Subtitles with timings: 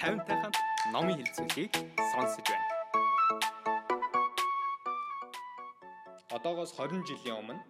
[0.00, 0.56] 50-тай хамт
[0.96, 1.74] номын хэлцүүлгийг
[2.12, 2.66] сонсож байна.
[6.32, 7.60] Одоогоос 20 жилийн өмнө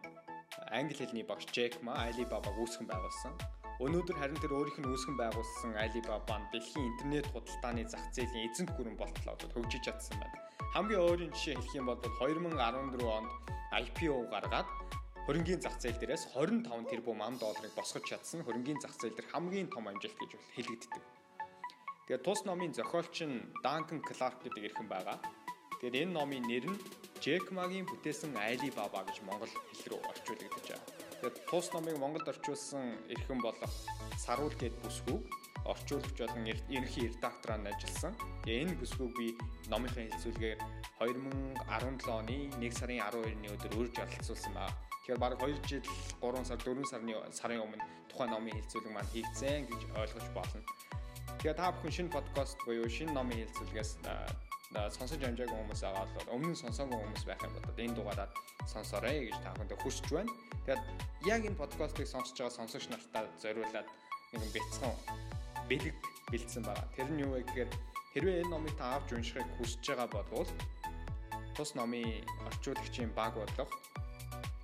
[0.71, 3.35] англи хэлний багш Джек Ма Alibaba үүсгэн байгуулсан.
[3.83, 8.71] Өнөөдөр харин тэр өөрийнх нь үүсгэн байгуулсан Alibaba нь дэлхийн интернет худалдааны зах зээлийн эзэнт
[8.79, 10.39] гүрэн болтлоо хөгжиж чадсан байна.
[10.79, 13.31] Хамгийн өөрийн жишээ хэлэх юм бол 2014 онд
[13.75, 14.70] IPO гаргаад
[15.27, 19.67] хөрөнгийн зах зээл дээрээс 25 тэрбум ам долларыг босгож чадсан хөрөнгийн зах зээл дээр хамгийн
[19.67, 21.20] том амжилт гэж хэлэгддэг.
[22.10, 25.23] Тэгээд тус номын зохиолч нь Duncan Clark гэдэг эрхэн байгаа.
[25.78, 26.78] Тэгээд энэ номын нэр нь
[27.23, 30.91] Jack Ma-гийн бүтээсэн Alibaba гэж монгол хэл рүү орчуулагдаж байгаа.
[31.23, 33.70] Тэгээд тус номыг монголд орчуулсан эрхэн болох
[34.19, 35.23] Саруул гээд бүсгүйг
[35.70, 38.19] орчуулагч болон ерөнхий редактораар ажилласан.
[38.42, 39.27] Тэгээ энэ бүсгүйг би
[39.70, 40.58] номынхаа хэлцүүлгээр
[40.98, 44.74] 2017 оны 1 сарын 12-ны өдөр үрж оролцуулсан байна.
[45.06, 45.86] Тэгэхээр баг 2 жил
[46.19, 50.58] 3 сар 4 сарны сарын өмнө тухайн номын хэлцүүлэг маань хийгдсэн гэж ойлгож болно.
[51.41, 54.05] Тэгэхээр та бүхэн шинэ подкаст буюу шинэ номын хэлцүүлгээс
[54.92, 58.33] сонсож амжаагүй хүмүүс байгаа бол өмнө нь сонсоогүй хүмүүс байх юм бодоод энэ дугаараар
[58.69, 60.28] сонсоорой гэж та бүхэнд хүсэж байна.
[60.68, 60.80] Тэгэхээр
[61.33, 63.88] яг энэ подкастыг сонсож байгаа сонсогч нартаа зориулаад
[64.36, 64.92] нэгэн бяцхан
[65.64, 65.96] бэлэг
[66.28, 66.86] бэлдсэн байгаа.
[66.92, 67.70] Тэр нь юу вэ гэхээр
[68.12, 70.44] хэрвээ энэ номыг та авч уншихыг хүсэж байгаа бол
[71.56, 72.20] тус номын
[72.52, 73.72] орчуулагчийн баг бодлого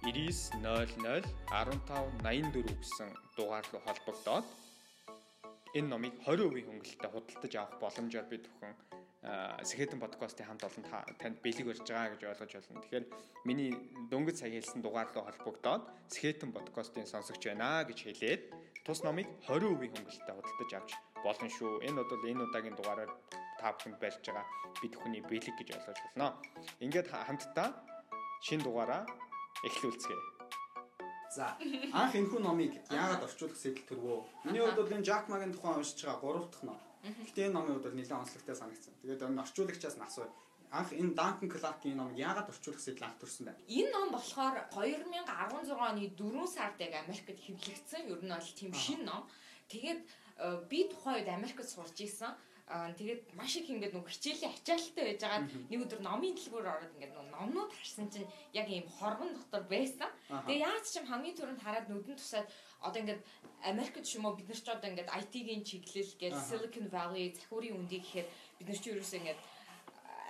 [0.04, 4.44] 9900 1584 гэсэн дугаар руу холбогдоод
[5.76, 8.74] энэ номыг 20% хөнгөлөлтөд худалдаж авах боломжоор би төхөн
[9.68, 10.84] Сэхэтэн подкастын хамт олон
[11.18, 12.82] танд бэлэг барьж байгаа гэж ойлгож байна.
[12.84, 13.06] Тэгэхээр
[13.48, 13.70] миний
[14.10, 15.82] дөнгөж сая хэлсэн дугаар руу холбогдоод
[16.14, 18.42] Сэхэтэн подкастын сонсогч байна гэж хэлээд
[18.86, 20.90] тус номыг 20% хөнгөлөлтөд худалдаж авч
[21.26, 21.82] болно шүү.
[21.82, 23.10] Энэ бол энэ удаагийн дугаараар
[23.58, 24.46] та бүхэнд барьж байгаа
[24.80, 26.38] бид бүхний бэлэг гэж ойлгож байна.
[26.78, 27.68] Ингээд хамтдаа
[28.46, 29.02] шин дугаараа
[29.66, 30.35] эхлүүлцгээе.
[31.36, 31.52] За
[31.92, 34.18] анх энэхүү номыг яагаад орчуулах сэтэл төрвөө?
[34.48, 36.78] Миний хувьд бол энэ Жак Магийн тухайн уншиж байгаа 3 дахь ном.
[37.28, 38.94] Гэтэ энэ номын хувьд бол нэлээд онцлогтой санагдсан.
[39.04, 40.32] Тэгээд энэ орчуулагчаас нь асууя.
[40.72, 43.52] Анх энэ Duncan Clark-ийн номыг яагаад орчуулах сэтэл анх төрсөн бэ?
[43.68, 48.08] Энэ ном болохоор 2016 оны 4 сард яг Америкт хэвлэгдсэн.
[48.08, 49.28] Ер нь бол тийм шин ном.
[49.68, 50.00] Тэгээд
[50.40, 55.04] э, би тухайн үед Америкт сурж исэн Аа тэгээд маш их ингээд нөгөө хичээлийн ачаалттай
[55.06, 55.46] байж байгаа.
[55.70, 58.26] Нэг өдөр номын дэлгүүр ороод ингээд нөгөө номнууд харсан чинь
[58.58, 60.10] яг ийм хоргон дотор байсан.
[60.26, 62.50] Тэгээ яаж ч юм хамгийн түрүүнд хараад нүдэн тусаад
[62.82, 63.22] одоо ингээд
[63.70, 67.78] Америкт ч юм уу бид нар ч одоо ингээд IT-ийн чиглэл гэж Silicon Valley захиурын
[67.78, 68.28] үндий гэхээр
[68.58, 69.40] бид нар ч ерөөсөө ингээд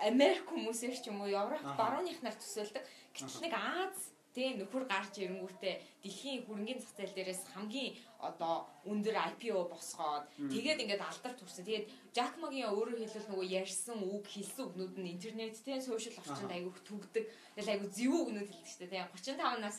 [0.05, 2.85] Америк хүмүүсээр ч юм уу Европ барууных нар төсөөлдөг.
[3.17, 5.75] Гэтэл нэг Аз Тэ нөхөр гарч ирэнгүүтээ
[6.05, 11.65] дэлхийн хөрөнгөний зах зээл дээрээс хамгийн одоо өндөр IPO босгоод тэгээд ингээд алдар төрсөн.
[11.65, 16.53] Тэгээд Jack Ma-гийн өөрөөр хэлбэл нөгөө ярьсан үг хэлсэн үгнүүд нь интернет тэ сошиал орчинд
[16.53, 17.25] айгүйх түгдэг.
[17.57, 19.09] Тэгэл айгүй зөв үгнүүд хэлдэг шүү дээ.
[19.09, 19.77] 35 нас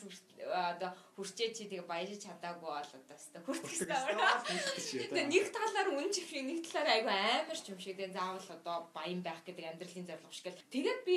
[0.51, 5.07] одоо хүрчээ чи тэгээ баяжж чадаагүй бол одоо хэвээр хүртэх хэрэгтэй.
[5.07, 8.77] Тэгээ нэг талаар үн чихрийн нэг талаар айгүй амар ч юм шиг тэгээ заавал одоо
[8.91, 10.51] баян байх гэдэг амьдралын зорилго шиг.
[10.67, 11.15] Тэгээд би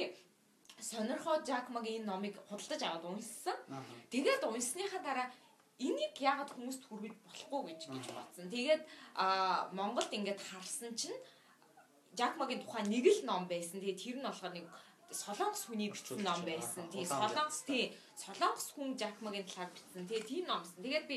[0.82, 3.56] сонирхоо Жакмагийн энэ номыг худалдаж аваад уншсан.
[4.10, 5.28] Тэгээд уншсныхаа дараа
[5.78, 8.46] энийг яагаад хүмүүст хүргэж болохгүй гэж гэж бодсон.
[8.50, 8.82] Тэгээд
[9.78, 11.18] Монголд ингээд харсан чинь
[12.18, 13.78] Жакмагийн тухайн нэг л ном байсан.
[13.80, 14.66] Тэгээд тэр нь болохоор нэг
[15.12, 16.84] Солонгос хүний бичсэн ном байсан.
[16.90, 20.08] Тэгээд Солонгос тий Солонгос хүн Жакмагийн талаар бичсэн.
[20.08, 20.82] Тэгээд тийм номсон.
[20.82, 21.16] Тэгээд би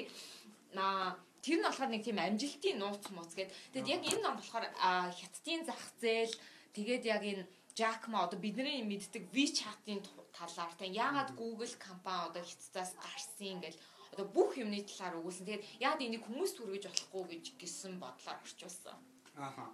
[0.75, 3.55] а тэр нь болохоор нэг тийм амжилтын нууц мууц гэдэг.
[3.73, 4.65] Тэгэд яг энэ ном болохоор
[5.13, 6.33] хятадын зах зээл
[6.75, 7.43] тэгээд яг энэ
[7.75, 9.99] Jack Ma одоо бидний мэддэг WeChat-ийн
[10.31, 13.79] талаар та яагаад Google компани одоо хятадаас гарсан ингээл
[14.15, 15.43] одоо бүх юмны талаар өгүүлсэн.
[15.43, 18.95] Тэгээд яагаад энийг хүмүүст хүргэж болохгүй гэж гисэн бодлоор орчуулсан.
[19.35, 19.67] Ааха.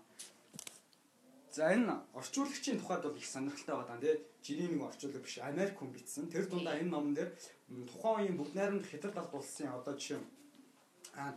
[1.54, 4.18] За энэ орчуулагчийн тухайд бол их сонирхолтой байгаа даа.
[4.42, 5.38] Жирийн нэг орчуулга биш.
[5.38, 6.26] Америк хүн бичсэн.
[6.34, 7.38] Тэр дундаа энэ номон дээр
[7.86, 10.26] тухайн үеийн бүгд найрамд хятад алд улсын одоо жишээ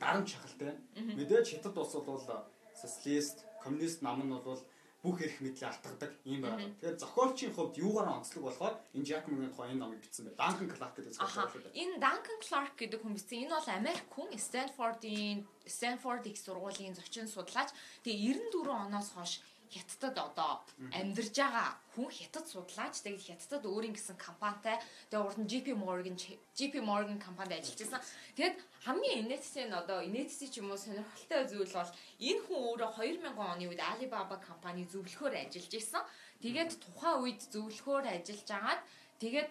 [0.00, 0.80] дарамт шахалтай.
[0.96, 2.24] Мэдээж хятад улс бол
[2.72, 4.62] социалист, коммунист нам нь бол
[5.04, 6.64] бүх эрх мэдлээ алтгадаг юм байна.
[6.80, 10.40] Тэгэхээр зохиолчийн хувьд юугаар онцлог болохоор энэ Jack Morgan тухайн энэ номыг бичсэн байна.
[10.40, 11.76] Duncan Clark гэдэг зохиолч дээ.
[11.76, 13.38] Энэ Duncan Clark гэдэг хүн бичсэн.
[13.44, 15.38] Энэ бол Америк хүн Stanford-ийн
[15.68, 17.68] Stanford их сургуулийн зочин судлаач.
[18.00, 19.44] Тэгээ 94 оноос хойш
[19.74, 20.52] хятадд одоо
[20.98, 24.76] амьдарж байгаа хүн хятад судлаач тэгээд хятадд өөрийн гэсэн компанитай
[25.10, 26.16] тэгээд урд нь JP Morgan
[26.58, 28.02] JP Morgan компанид ажиллаж байсан.
[28.38, 28.56] Тэгээд
[28.86, 31.90] хамгийн инээдсэн нь одоо инээдсэн ч юм уу сонирхолтой зүйл бол
[32.28, 36.02] энэ хүн өөрөө 2000 оны үед Alibaba компани зөвлөхөөр ажиллаж исэн.
[36.42, 38.80] Тэгээд тухайн үед зөвлөхөөр ажиллаж агаад
[39.22, 39.50] тэгээд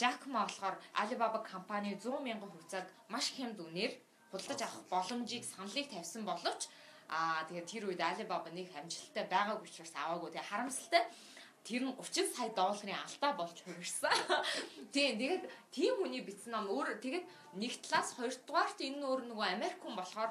[0.00, 3.92] Jack Ma болохоор Alibaba компани 100 мянган хувьцааг маш хямд үнээр
[4.30, 6.62] худалдаж авах боломжийг саналыг тавьсан боловч
[7.08, 10.30] Аа тэгээд тэр үед Alibaba нэг амжилттай байгаагүй учраас аваагүй.
[10.34, 11.04] Тэгээд харамсалтай
[11.66, 14.14] тэр нь 30 сая долларын алдаа болж хувирсан.
[14.94, 15.44] Тийм тэгээд
[15.74, 17.26] тийм хүний бичсэн ном өөр тэгээд
[17.58, 20.30] нэг талаас хоёрдугаарт энэ өөр нөгөө Америк хүн болохоор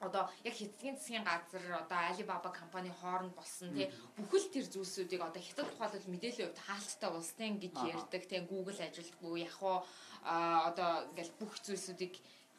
[0.00, 5.42] одоо яг хэдийн засгийн газар одоо Alibaba компани хооронд болсон тий бүхэл тэр зүйлсүүдийг одоо
[5.42, 9.84] хятад тухайлбал мэдээллийн хувьд хаалттай улс тий гэж ярьдаг тий Google ажилтгүй яг уу
[10.24, 12.14] одоо ингээл бүх зүйлсүүдийг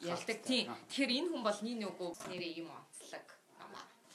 [0.06, 0.38] ярьдаг.
[0.46, 2.70] Тий тэгэхээр энэ хүн бол нэг үгүй нэрээ юм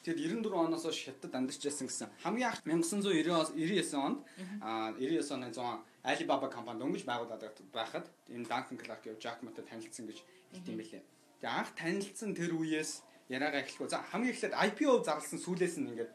[0.07, 2.07] Тэгэхээр 94 оноос хойш хятад амьдарч байсан гэсэн.
[2.23, 4.23] Хамгийн анх 1999 онд
[4.63, 7.43] аа 99 оны 100 Alibaba компани дөнгөж байгуулад
[7.75, 11.03] байхад энэ Duncan Clark եւ Jack Ma-тай танилцсан гэж хэлт юм байлээ.
[11.43, 13.91] Тэгээ анх танилцсан тэр үеэс яриагаа эхлэхгүй.
[13.91, 16.11] За хамгийн эхлээд IPO зарласан сүүлээс нь ингээд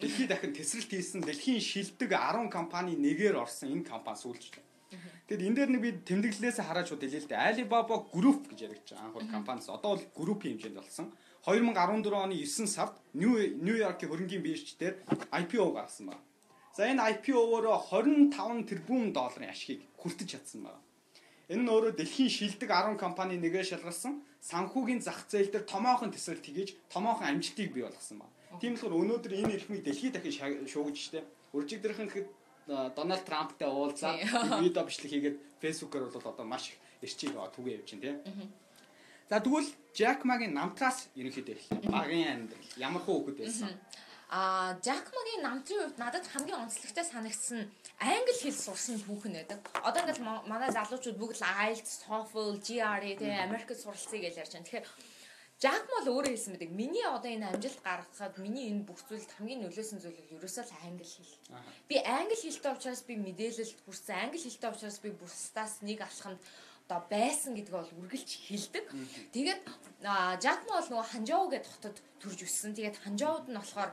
[0.00, 4.64] дэлхийд дахин тесрэлт хийсэн дэлхийн шилдэг 10 компани нэгээр орсон энэ компани сүүлжлээ.
[5.28, 7.44] Тэгэд энэ дээр нэг би тэмдэглэлээс хараад шууд хэлээ л дээ.
[7.44, 11.12] Alibaba Group гэж яригдж байгаа анх бол компаниас одоо бол группийн хэмжээнд болсон.
[11.46, 13.36] 2014 оны 9 сард Нью
[13.76, 14.96] Йоркийн хөрөнгийн бирж дээр
[15.28, 16.24] IPO гаргасан байна.
[16.72, 20.80] За энэ IPO-оор 25 тэрбум долларын ашигыг хүртэж чадсан байна.
[21.52, 26.48] Энэ нь өөрөө дэлхийн шилдэг 10 компани нэгээр шалгарсан санхүүгийн зах зээл дээр томоохон тесрэлт
[26.48, 28.32] хийж томоохон амжилтыг бий болгосон байна.
[28.60, 31.20] Тийм болохоор өнөөдөр энэ эрхмийг дэлхийд дахин шуугиж штэ.
[31.52, 32.28] Үржигдэрхэн гэхэд
[32.96, 34.24] Дональд Трамптай уулзаад
[34.64, 38.48] видео бичлэг хийгээд фэйсбүүкээр бол одоо маш их эрчийг түгээ явж байна тийм.
[39.30, 41.80] За тэгвэл Jack Ma-гийн намтраас ерөнхийдөө эхлэв.
[41.88, 43.72] Багын амьдрал ямар хөө хөхөд байсан?
[44.28, 47.60] А Jack Ma-гийн намтрын хувьд надад хамгийн онцлогтой санагдсан
[48.04, 49.58] англи хэл сурсан түүхэн байдаг.
[49.80, 54.66] Одоо ингээд манай залуучууд бүгд л IELTS, TOEFL, GRE тэгээ Америкт суралцъя гэж ярьж байна.
[54.68, 54.86] Тэгэхээр
[55.62, 56.70] Жак мол өөрөө хэлсэн байдаг.
[56.74, 60.76] Миний одоо энэ амжилт гаргахад миний энэ бүх зүйлд хамгийн нөлөөсөн зүйл нь ерөөсөө л
[60.82, 61.32] англи хэл.
[61.88, 64.18] Би англи хэлтэй учраас би мэдээлэлд хүрсэн.
[64.28, 66.42] Англи хэлтэй учраас би бүрстаас нэг алхамд
[66.84, 68.84] одоо байсан гэдгээ бол үргэлж хэлдэг.
[69.32, 69.60] Тэгээд
[70.44, 72.76] Жак мол нөгөө Ханжоу гэдэг хотод төрж өссөн.
[72.76, 73.92] Тэгээд Ханжоуд нь болохоор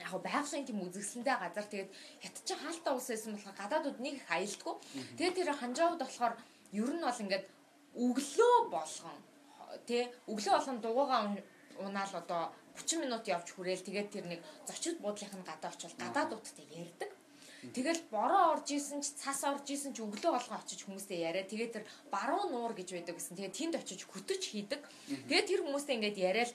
[0.00, 1.90] яг байгалийн тийм үзэсгэлэнтэй газар тэгээд
[2.22, 4.74] хятад чинь хаалтаа ус байсан болохоор гадаадууд нэг их аялдгүй.
[5.16, 6.34] Тэгээд тэр ханжаавд болохоор
[6.72, 7.44] ер нь бол ингээд
[7.96, 9.18] өглөө болгон
[9.88, 11.20] тий өглөө болгон дугуугаа
[11.80, 12.42] унаал одоо
[12.76, 17.10] 30 минут явж хүрээл тэгээд тэр нэг зочид буудлынх нь гадаа очивол гадаадуудтай ярьдаг.
[17.74, 21.48] Тэгэл бороо орж исэн ч цас орж исэн ч өглөө болгон очиж хүмүүстэй яриа.
[21.48, 23.38] Тэгээд тэр баруун нуур гэж байдаг гэсэн.
[23.38, 24.80] Тэгээд тэнд очиж хөтөж хийдэг.
[25.30, 26.52] Тэгээд тэр хүмүүстэй ингээд яриад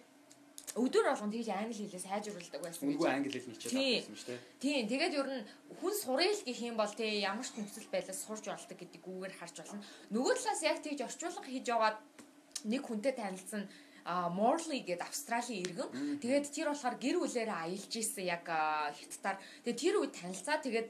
[0.77, 2.87] өдөр болгон тэгж англи хэлээ сайжруулдаг байсан.
[2.95, 4.39] Үгүй англи хэл хичээд байсан шүү дээ.
[4.63, 4.83] Тийм.
[4.87, 5.43] Тэгээд ер нь
[5.83, 9.55] хүн сурал гэх юм бол тий ямар ч төвсөл байлаа сурж болдог гэдэг үгээр харж
[9.59, 9.83] болно.
[10.15, 11.97] Нөгөө талаас яг тэгж орчуулга хийж яваад
[12.63, 16.19] нэг хүнтэй танилцсан а Morley гэдэг Австралийн иргэн.
[16.21, 19.37] Тэгээд тэр болохоор гэр бүлээрээ аялж исэн яг хятадаар.
[19.65, 20.57] Тэгээд тэр үед танилцаа.
[20.61, 20.87] Тэгээд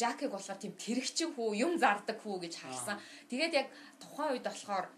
[0.00, 2.96] Жакиг болохоор тийм тэрэгчин хүү, юм зардаг хүү гэж харсан.
[3.28, 3.68] Тэгээд яг
[4.00, 4.88] тухайн үед болохоор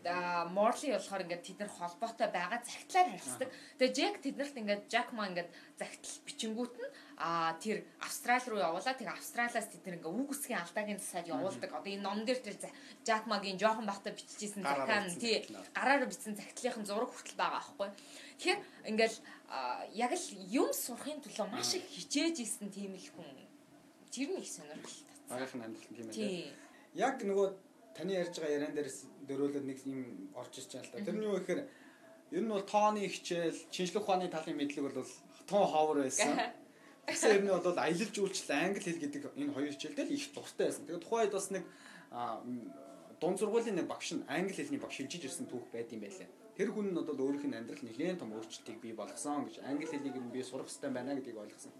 [0.00, 3.48] Морли болохоор ингээд тэд нар холбоотой байгаа загтлаар харьцдаг.
[3.76, 9.12] Тэгээ Джек тэднэрт ингээд Жакма ингээд загтал бичингүүт нь а тэр Австрали руу явуулаад тэгээ
[9.12, 11.68] Австралиас тэд ингээд үг үсгийн алдаагийн засаад явуулдаг.
[11.68, 12.56] Одоо энэ ном дээр тэр
[13.04, 15.44] Жакмагийн жоохон бахта биччихсэн захаан тий
[15.76, 17.92] гараар бичсэн загтлынхын зураг хүртэл байгаа аахгүй.
[18.40, 19.14] Тэгэхээр ингээд
[20.00, 23.28] яг л юм сурахын төлөө маш их хичээж исэн тийм л хүн.
[24.08, 25.12] Тэр нь их сонирхолтой.
[25.28, 26.56] Багийнхан амьдрал тийм ээ.
[26.96, 27.48] Яг нөгөө
[28.00, 31.04] таны ярьж байгаа яриан дээрээс дөрөөлөд нэг юм орж ирж байгаа л да.
[31.04, 31.60] Тэрний юу гэхээр
[32.32, 35.04] ер нь бол тооны хичээл, шинжлэх ухааны талын мэдлэг бол
[35.44, 36.32] тоо ховор байсан.
[37.06, 40.66] Тэгсэн ер нь бол аялал жуулчлал англи хэл гэдэг энэ хоёр хичээлдээ л их дуртай
[40.68, 40.84] байсан.
[40.86, 41.64] Тэгээд тухайд бас нэг
[43.20, 46.28] дунд сургуулийн нэг багш нь англи хэлний багш хилжиж ирсэн түүх байд юм байлаа.
[46.56, 50.16] Тэр хүн нь бол өөрийнх нь амьдрал нэлээд том өөрчлөлтийг бий болгосон гэж англи хэлийг
[50.16, 51.72] нь би сурах хэрэгтэй байна гэдгийг ойлгосон.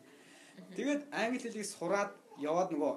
[0.76, 2.92] Тэгээд англи хэлийг сураад яваад нөгөө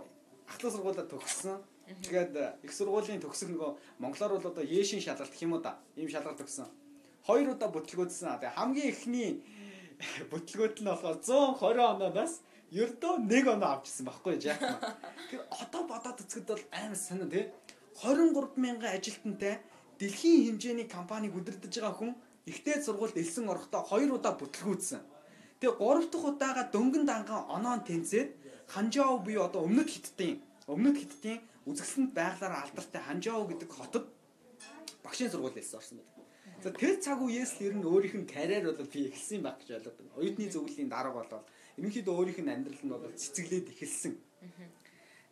[0.52, 1.58] ахлах сургуулаа төгссөн.
[2.04, 5.80] Тэгээд их сургуулийн төгсөх нөгөө монголоор бол одоо Ешин шалгалт гэх юм уу да.
[5.96, 6.68] Ийм шалгалт өгсөн.
[7.28, 8.40] Хоёр удаа бүтлгүүдсэн.
[8.40, 9.44] Тэгээд хамгийн эхний
[10.32, 12.34] бүтлгүүд нь болохоор 120 оноос
[12.74, 14.58] ердөө нэг оноо авчихсан байхгүй юм.
[14.58, 17.46] Тэгэхээр одоо бодоод үзэхэд бол амар санаа тий.
[18.02, 19.62] 23 мянган ажилтнтай
[20.00, 22.12] дэлхийн хэмжээний компаниг удирдах байгаа хүн
[22.50, 25.02] ихтэй сургуульд элсэн орохдоо хоёр удаа бүтлгүүдсэн.
[25.62, 28.30] Тэгээ гурав дахь удаага дөнгөн данган оноон тэнцээд
[28.74, 34.06] Ханжао буюу одоо өмнөд хиттийн өмнөд хиттийн үзэсгэлэнт байглаараа алдартай Ханжао гэдэг хотод
[35.04, 36.13] багшийн сургууль хэлсэн орсон байдаг.
[36.64, 39.84] За тэр цаг үеэс л ер нь өөрийнх нь карьер бол би эхэлсэн байх гэж
[39.84, 40.08] ойлгодог.
[40.16, 41.44] Оюутны зөвлөлийн дарга болоод
[41.76, 44.16] ерөнхийдөө өөрийнх нь амьдрал нь бол цэцэглээд эхэлсэн.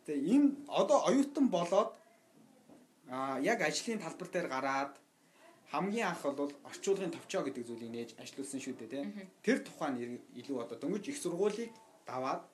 [0.04, 1.96] Тэгээ энэ одоо оюутан болоод
[3.08, 4.92] аа яг ажлын талбар дээр гараад
[5.72, 9.08] хамгийн анх бол орчуулгын товчоо гэдэг зүйлийг нээж ажилуулсан шүү дээ тийм.
[9.40, 11.72] Тэр тухайн илүү одоо дөнгөж их сургуулийг
[12.04, 12.44] даваад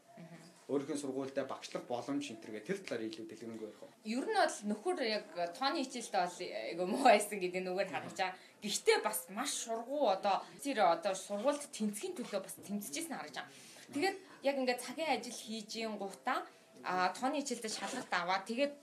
[0.68, 3.92] өөрийнхөө сургуультай багшлах боломж энтергээ тэр талаар илүү дэлгэрэнгүй ярих уу?
[4.04, 5.25] Ер нь бол нөхөр яг
[5.56, 8.37] тооны хичээлдээ бол айгу муу байсан гэдэг нүгээр харж байгаа.
[8.60, 13.52] Гэхдээ бас маш сургуу одоо тэр одоо сургуульд тэнцхийн төлөө бас тэмцэжсэн харж байгаа.
[13.96, 16.44] Тэгээд яг ингээд цагийн ажил хийж ийн гутаа
[16.84, 18.75] а тооны хичээлдээ шалгалт аваад тэгээд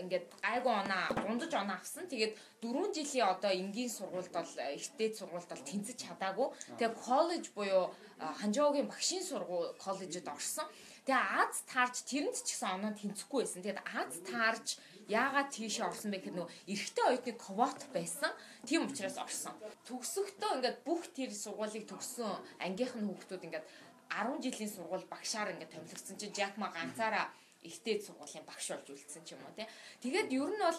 [0.00, 2.08] ингээд гайгүй оноо дундаж оноо авсан.
[2.08, 2.32] Тэгээд
[2.64, 6.48] 4 жилийн одоо энгийн сургуульд бол ихтэй сургуульд бол тэнцэж чадаагүй.
[6.80, 7.92] Тэгээд коллеж буюу
[8.40, 10.66] Ханжоогийн багшийн сургууль коллежид орсон.
[11.10, 13.66] Тэгээ Аз таарч тэрэнд ч гэсэн оноо тэнцэхгүй байсан.
[13.66, 14.78] Тэгээд Аз таарч
[15.10, 18.30] яагаад тийшээ орсон бэ гэхээр нөгөө эрэгтэй оюутны квот байсан.
[18.62, 19.58] Тийм учраас орсон.
[19.90, 22.30] Төгсөхдөө ингээд бүх тэр сургуулийг төгссөн
[22.62, 23.66] ангийнхан хүүхдүүд ингээд
[24.06, 27.26] 10 жилийн сургууль багшаар ингээд томилогдсон чинь Жакма ганцаараа
[27.66, 29.66] ихтэй сургуулийн багш болж үлдсэн ч юм уу тий.
[30.06, 30.78] Тэгээд ер нь бол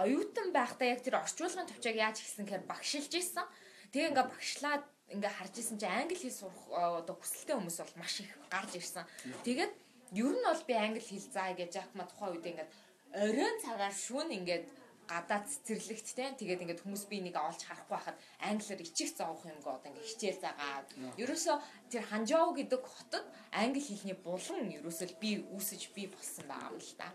[0.00, 3.44] оюутан байхдаа яг тэр орчуулгын төвчийг яаж хийсэн гэхээр багшилж исэн.
[3.92, 6.62] Тэгээ ингээ багшлаад ингээ харж исэн чинь англи хэл сурах
[7.04, 9.04] одоо хүсэлтэй хүмүүс бол маш их гарч ирсэн.
[9.44, 9.72] Тэгээд
[10.20, 12.68] ер нь бол би англи хэл заа гэж Жакма тухайн үед ингээ
[13.16, 14.66] оройн цагаар шүүн ингээд
[15.08, 19.56] гадаад цэцэрлэгт те тэгээд ингээд хүмүүс би нэг олж харахгүй байхад англиар ичих зоох юм
[19.64, 21.52] гоо одоо ингээд хичээл заагаад ерөөсө
[21.88, 23.24] тэр Ханжоу гэдэг хотод
[23.56, 27.08] англи хэлний булан ерөөсөө би үүсэж би болсон байгаа юм л да.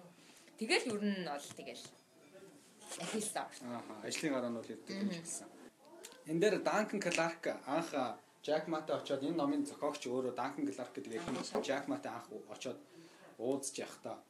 [0.57, 1.85] Тэгэл ер нь бол тэгэл
[2.97, 3.45] ахилсан.
[3.69, 5.52] Аа ажлын гараа нь бол яддаг гэж хэлсэн.
[6.25, 7.89] Энд дээр Данкан Кларк анх
[8.43, 12.79] Жак Матай очоод энэ номын зохиогч өөрөө Данкан Кларк гэдэг их Жак Матай анх очоод
[13.37, 14.23] уулзж явахдаа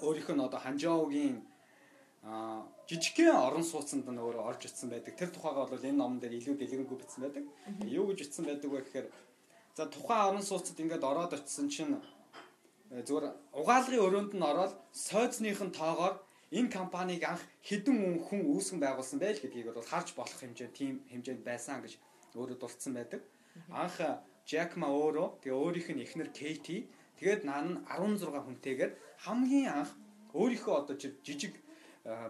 [0.00, 1.42] өөрийнх нь одоо Ханжоугийн
[2.22, 5.18] а жижигхэн орон сууцанд нь өөрөө орж ицсэн байдаг.
[5.18, 7.44] Тэр тухайгаа бол энэ номон дээр илүү дэлгэрэнгүй бичсэн байдаг.
[7.82, 9.06] Юу гэж бичсэн байдаг вэ гэхээр
[9.76, 11.98] за тухайн орон сууцад ингээд ороод очисон чинь
[12.94, 13.26] зүгээр
[13.58, 16.14] угаалгын өрөөнд нь ороод сойцныхын тоогоор
[16.54, 21.42] энэ компанийг анх хэдэн хүн үүсгэн байгуулсан байл гэдгийг бол харж болох хэмжээ тийм хэмжээнд
[21.42, 21.98] байсан гэж
[22.38, 23.20] өөрөө дурдсан байдаг.
[23.70, 23.98] Анх
[24.44, 26.86] Жакма өөрөө тэгээ өөрийнх нь эхнэр Кейти
[27.18, 28.92] тэгээд наан 16 хүнтэйгээр
[29.24, 29.90] хамгийн анх
[30.36, 31.54] өөрийнхөө одоо жижиг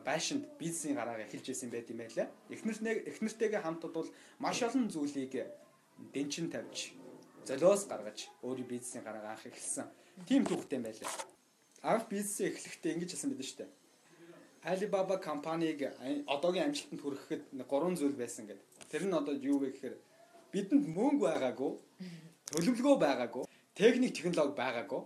[0.07, 2.31] байшинд бизнесийн гараагаа эхэлж исэн байт юм байлаа.
[2.55, 5.35] Эхнэртээ эхнэртэйгээ хамт бол маш олон зүйлийг
[6.15, 6.95] дэнчин тавьж
[7.43, 9.91] золиос гаргаж өөрийн бизнесийн гараагаа анх эхэлсэн.
[10.29, 11.11] Тим түүхтэй байлаа.
[11.83, 13.71] Анх бизнесээ эхлэхдээ ингэж хэлсэн байдаг шүү дээ.
[14.65, 15.79] Alibaba компаниг
[16.27, 18.65] одоогийн амжилтанд хүрэхэд гурван зүйл байсан гэдэг.
[18.91, 19.97] Тэр нь одоо юу вэ гэхээр
[20.53, 21.73] бидэнд мөнгө байгаагүй,
[22.51, 23.45] төлөвлөгөө байгаагүй,
[23.77, 25.03] техник технологи байгаагүй,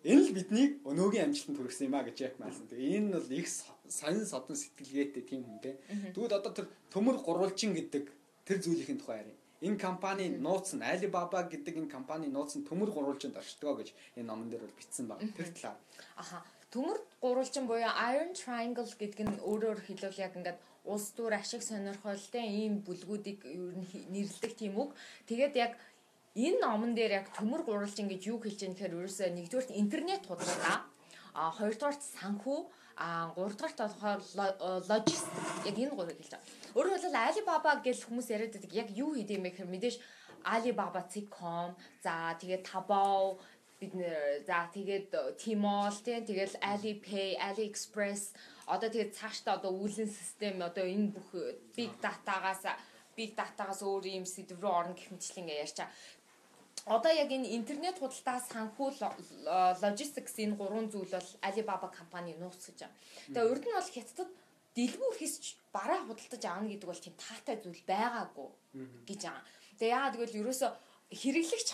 [0.00, 2.64] Энэ л биднийг өнөөгийн амжилтанд хүргэсэн юм а гэж яг маасан.
[2.72, 3.48] Тэгээ энэ нь бол их
[3.84, 5.76] сонин содон сэтгэлгээтэй тийм хүн бэ.
[6.16, 8.08] Тэгвэл одоо тэр төмөр гурвалжин гэдэг
[8.48, 9.36] тэр зүйлийн тухай ярив.
[9.60, 14.24] Энэ компани нууц нь Alibaba гэдэг энэ компани нууц нь төмөр гурвалжинд оршдгоо гэж энэ
[14.24, 15.28] номон дээр бол бичсэн байна.
[15.36, 15.76] Тэр талаар.
[16.16, 16.40] Аха.
[16.70, 22.46] Төмөр гурвалжин буюу Iron Triangle гэдэг нь өөрөөр хэлбэл яг ингээд улс төр ашиг сонирхолтой
[22.46, 24.94] ийм бүлгүүдийг ер нь нэрлэдэг тийм үг.
[25.26, 25.72] Тэгээд яг
[26.38, 30.86] энэ номон дээр яг төмөр гурвалж ингэж юу хэлж байгаа гэхээр ерөөсөө нэгдүгээр интернет худалдаа
[31.34, 32.60] а хоёрдугаар санхүү
[33.00, 34.20] а гуравдугаар болохоор
[34.90, 36.48] логистик яг энэ гурыг хэлж байгаа.
[36.76, 39.96] Өөрөөр хэлбэл Alibaba гэж хүмүүс яриад байдаг яг юу хийдэг юм бэ гэхээр мэдээж
[40.54, 43.40] Alibaba.com за тэгээд Taobao
[43.80, 45.08] бид нэр за тэгээд
[45.40, 48.36] Tmall тийм тэгэл Alipay, AliExpress
[48.68, 51.28] одоо тэгээд цаашдаа одоо үйлэн систем одоо энэ бүх
[51.72, 52.68] big data-гаас
[53.16, 55.88] big data-гаас өөр юм сэдв рүү орно гэх мэтчлэн ингээ ярьчаа
[56.86, 58.88] одоо яг энэ интернет худалдаа санхүү
[59.82, 62.96] логистикс энэ гурван зүйл бол Alibaba компани нууц гэж байна.
[63.32, 64.30] Тэгээ урд нь бол хятадд
[64.76, 68.48] дэлгүүр хийсч бараа худалдаж аавна гэдэг бол тийм таатай зүйл байгаагүй
[69.08, 69.44] гэж байгаа.
[69.76, 70.70] Тэгээ яагаад гэвэл ерөөсөө
[71.10, 71.68] хэрэглэгч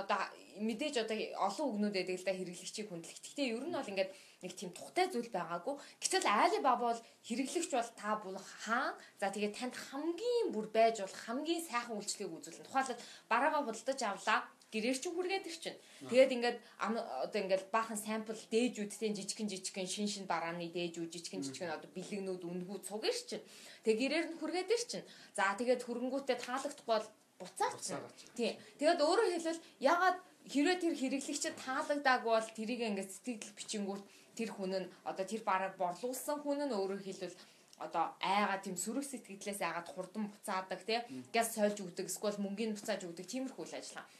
[0.00, 0.20] одоо
[0.64, 3.20] мэдээж одоо олон үгнүүд байдаг л да хэрэглэгчийг хүндлэх.
[3.20, 5.76] Гэхдээ ер нь бол ингээд нэг тийм тухтай зүйл байгаагүй.
[6.00, 8.96] Гэтэл Alibaba бол хэрэглэгч бол та бол хаан.
[9.20, 12.64] За тэгээд танд хамгийн бүр байж бол хамгийн сайхан үйлчлэгийг үзүүлнэ.
[12.64, 14.40] Тухайлбал бараагаа худалдаж авлаа
[14.72, 15.78] гэрээр чинь хүргээд ир чинь.
[16.08, 21.76] Тэгээд ингээд одоо ингээд баахан сампл дээжүүдтэй жижигэн жижигэн шин шин барааны дээжүүд жижигэн жижигэн
[21.76, 23.44] одоо бэлгнүүд үнгүү цуг ир чинь.
[23.84, 25.08] Тэгээд гэрээр нь хүргээд ир чинь.
[25.32, 27.86] За тэгээд хөрөнгүүтээ таалагдахгүй бол буцаач.
[28.34, 28.54] Тийм.
[28.78, 30.18] Тэгээд өөрөөр хэлбэл ягаад
[30.52, 34.04] хэрвээ тэр хэрэглэгчд таалагдаагүй бол тэрийг ингээд сэтгэл бичингүүт
[34.38, 37.36] тэр хүн нь одоо тэр бараг борлуулсан хүн нь өөрөөр хэлбэл
[37.78, 40.98] одоо айгаа тийм сөрөг сэтгэлээс айгаад хурдан буцаадаг тий
[41.30, 44.10] газ сольж өгдөг эсвэл мөнгөний буцааж өгдөг тиймэрхүү үйл ажиллагаа.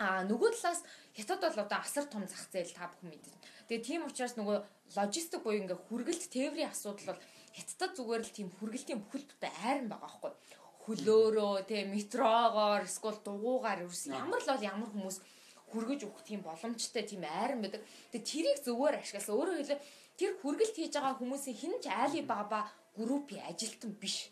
[0.00, 0.80] А нөгөө талаас
[1.18, 3.34] хятад бол одоо асар том зах зээл та бүхэн мэднэ.
[3.66, 4.58] Тэгээ тийм учраас нөгөө
[4.96, 7.22] логистик буюу ингээ хүргэлт тээврийн асуудал бол
[7.56, 10.32] хятадд зүгээр л тийм хүргэлтийн бүхэлдээ айран байгаа байхгүй
[10.84, 15.16] хөлөөрөө тий метрогоор эсвэл дугуугаар ерөөс ямар л бол ямар хүмүүс
[15.70, 17.82] хүргэж өгөх тийм боломжтой тийм айран байдаг.
[18.10, 19.38] Тэгээ тэрийг зөвөр ашигласан.
[19.38, 19.86] Өөрөөр хэлбэл
[20.18, 21.86] тэр хүргэлт хийж байгаа хүмүүсийн хин ч
[22.26, 24.30] Баба группийн ажилтан биш.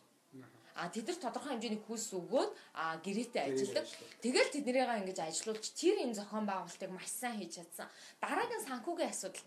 [0.78, 3.86] А тэд нар тодорхой хэмжээний хөлс өгөөд а гэрээтэй ажилладаг.
[4.22, 7.90] Тэгэл тэднэрийгээ ингэж ажилуулж тэр энэ зохион байгуулалтыг маш сайн хийж чадсан.
[8.22, 9.46] Дараагийн санхүүгийн асуудал.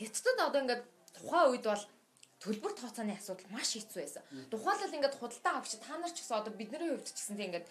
[0.00, 0.82] Хятадд одоо ингээд
[1.20, 1.84] тухайн үед бол
[2.42, 4.22] төлбөр тооцооны асуудал маш хэцүү байсан.
[4.52, 7.66] Тухайлбал ингээд худалдаа авч та нар ч гэсэн одоо бидний хувьд ч гэсэн тийм ингээд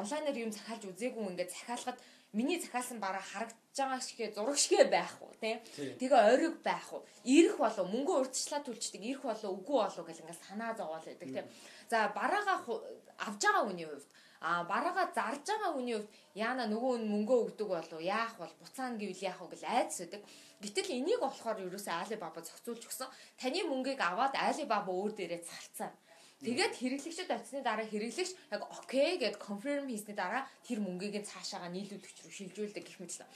[0.00, 1.98] онлайнаар юм захиалж үзээгүй ингээд захиалгад
[2.34, 5.60] миний захиалсан бараа харагдаж байгаа шигэ зураг шигэ байх уу тий.
[5.76, 5.94] Тий.
[6.00, 7.06] Тэгээ ойрог байх уу?
[7.22, 11.44] Ирэх болов мөнгө урьдчилаа төлчдөг ирэх болов үгүй болов гэл ингээл санаа зовоол байдаг тий.
[11.90, 12.58] За бараагаа
[13.22, 14.10] авж байгаа хүний хувьд
[14.40, 18.98] а бараагаа зарж байгаа хүний хувьд яана нөгөө нь мөнгөө өгдөг болов яах бол буцаана
[18.98, 20.22] гэвэл яах вэ гэл айдас өгдөг.
[20.64, 23.08] Гэтэл энийг болохоор ерөөсөө Alibaba зохицуулж өгсөн.
[23.40, 25.92] Таны мөнгийг аваад Alibaba өөр дээрээ зарцаа.
[26.44, 31.72] Тэгээд хэрэглэгчд очсны дараа хэрэглэгч яг окей гэд конфирм хийсний дараа тэр мөнгийг нь цаашаага
[31.72, 33.28] нийлүүлэгч рүү шилжүүлдэг гэх мэт л.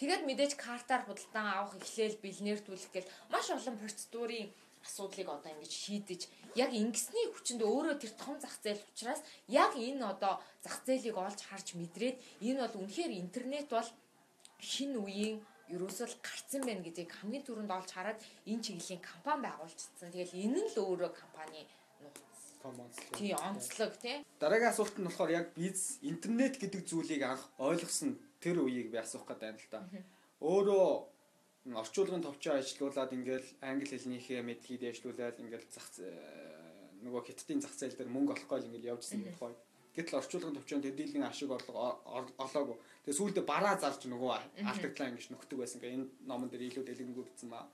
[0.00, 4.48] Тэгээд мэдээж картаар худалдан авах, эхлээл бэлнэртүүлэх гэл маш олон процедурын
[4.86, 6.20] асуудлыг одоо ингэж шийдэж
[6.54, 11.40] яг ингэсний хүчинд өөрөө тэр том зах зээл учраас яг энэ одоо зах зээлийг олж
[11.40, 13.88] харж мэдрээд энэ бол үнэхээр интернет бол
[14.60, 15.36] шинэ үеийн
[15.72, 20.12] ерөөсөө л гарцсан байна гэдгийг хамгийн түрүүнд олж хараад энэ чиглэлийн компани байгуулчихсан.
[20.12, 21.64] Тэгэл энэ нь л өөрөө компани
[22.04, 22.40] нууц.
[22.60, 23.16] Том онцлог.
[23.16, 24.16] Тий онцлог тий.
[24.40, 29.24] Дараагийн асуулт нь болохоор яг biz интернет гэдэг зүйлийг анх ойлгосон тэр үеийг би асуух
[29.24, 29.80] гэдэг юм л да.
[30.44, 31.13] Өөрөө
[31.72, 36.12] орчуулгын товчоо ажилуулад ингээл англи хэлнийхээ мэдлэгийг дэвшлүүлээд ингээл зах зэ-
[37.04, 39.56] нөгөө хиттийн зах зээл дээр мөнгө олохгүй ингээл явжсэн гэдэг гоё.
[39.96, 42.76] Гэтэл орчуулгын товчоонд хэдийлийн ашиг орлого ор- олоогүй.
[43.08, 44.32] Тэгээ сүүлдээ бараа зарж нөгөө
[44.68, 45.78] алдагдлаа ингэж нөхдөг байсан.
[45.80, 47.64] Ингээ энэ номон дээр илүү дэлгэнгүй бичсэн маа.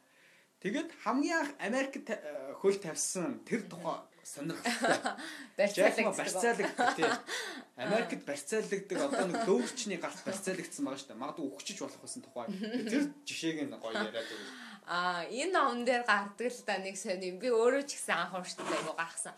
[0.60, 2.20] Тэгээд хамгийн анх Америкт э,
[2.60, 5.16] хөл тавьсан тэр тухай сонирхолтой.
[5.56, 7.12] Барьцаалагддаг тийм.
[7.76, 11.22] Америкт барьцаалагддаг одоо нэг дөвөрчний гарт барьцаалагдсан байгаа шүү дээ.
[11.22, 12.46] Магадгүй өгчөж болох байсан тухай.
[12.92, 14.44] Тэр жишээг нь гоё яриад байв.
[14.90, 18.66] А энэ ном дээр гардаг л да нэг сони би өөрөө ч гэсэн анх уурштай
[18.66, 19.34] айгу гахсан.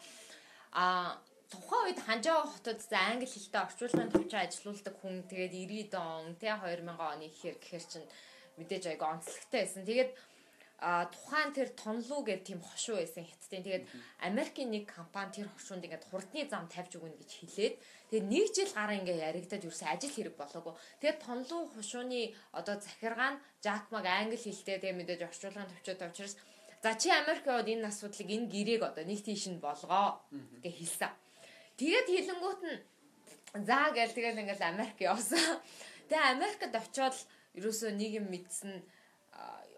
[0.72, 1.20] А
[1.52, 6.56] тухайн үед Ханжаа хотод за англи хэлтэй орчуулгын төвчөө ажилуулдаг хүн тэгээд 90 он тэ
[6.56, 8.08] 2000 оны ихэр гэхэр чинь
[8.56, 9.84] мэдээж айгу онцлогтой байсан.
[9.84, 10.10] Тэгээд
[10.82, 13.62] а тухайн тэр тонлуу гэдэг тийм хошуу байсан хятадын.
[13.62, 13.84] Тэгээд
[14.26, 17.74] Америкийн нэг компани тэр хошуунд ингээд хурдны зам тавьж өгнө гэж хэлээд
[18.10, 20.74] тэгээд нэг жил гараа ингээд яригадад ерөөсөө ажил хэрэг болоогүй.
[20.98, 26.34] Тэгээд тонлуу хошууны одоо захиргаа нь Жакмаг англи хэлтэй тэгээд мэдээж орчуулгын төвчөөд учраас
[26.82, 30.18] за чи Америк яваад энэ асуудлыг энэ гэрээг одоо нэг тийш нь болгоо
[30.66, 31.14] гэж хэлсэн.
[31.78, 32.82] Тэгээд хэлэнгуут нь
[33.70, 35.62] за гээл тэгээд ингээд Америк явсан.
[36.10, 37.16] Тэгээд Америкт очиод
[37.54, 38.82] ерөөсөө нэг юм мэдсэн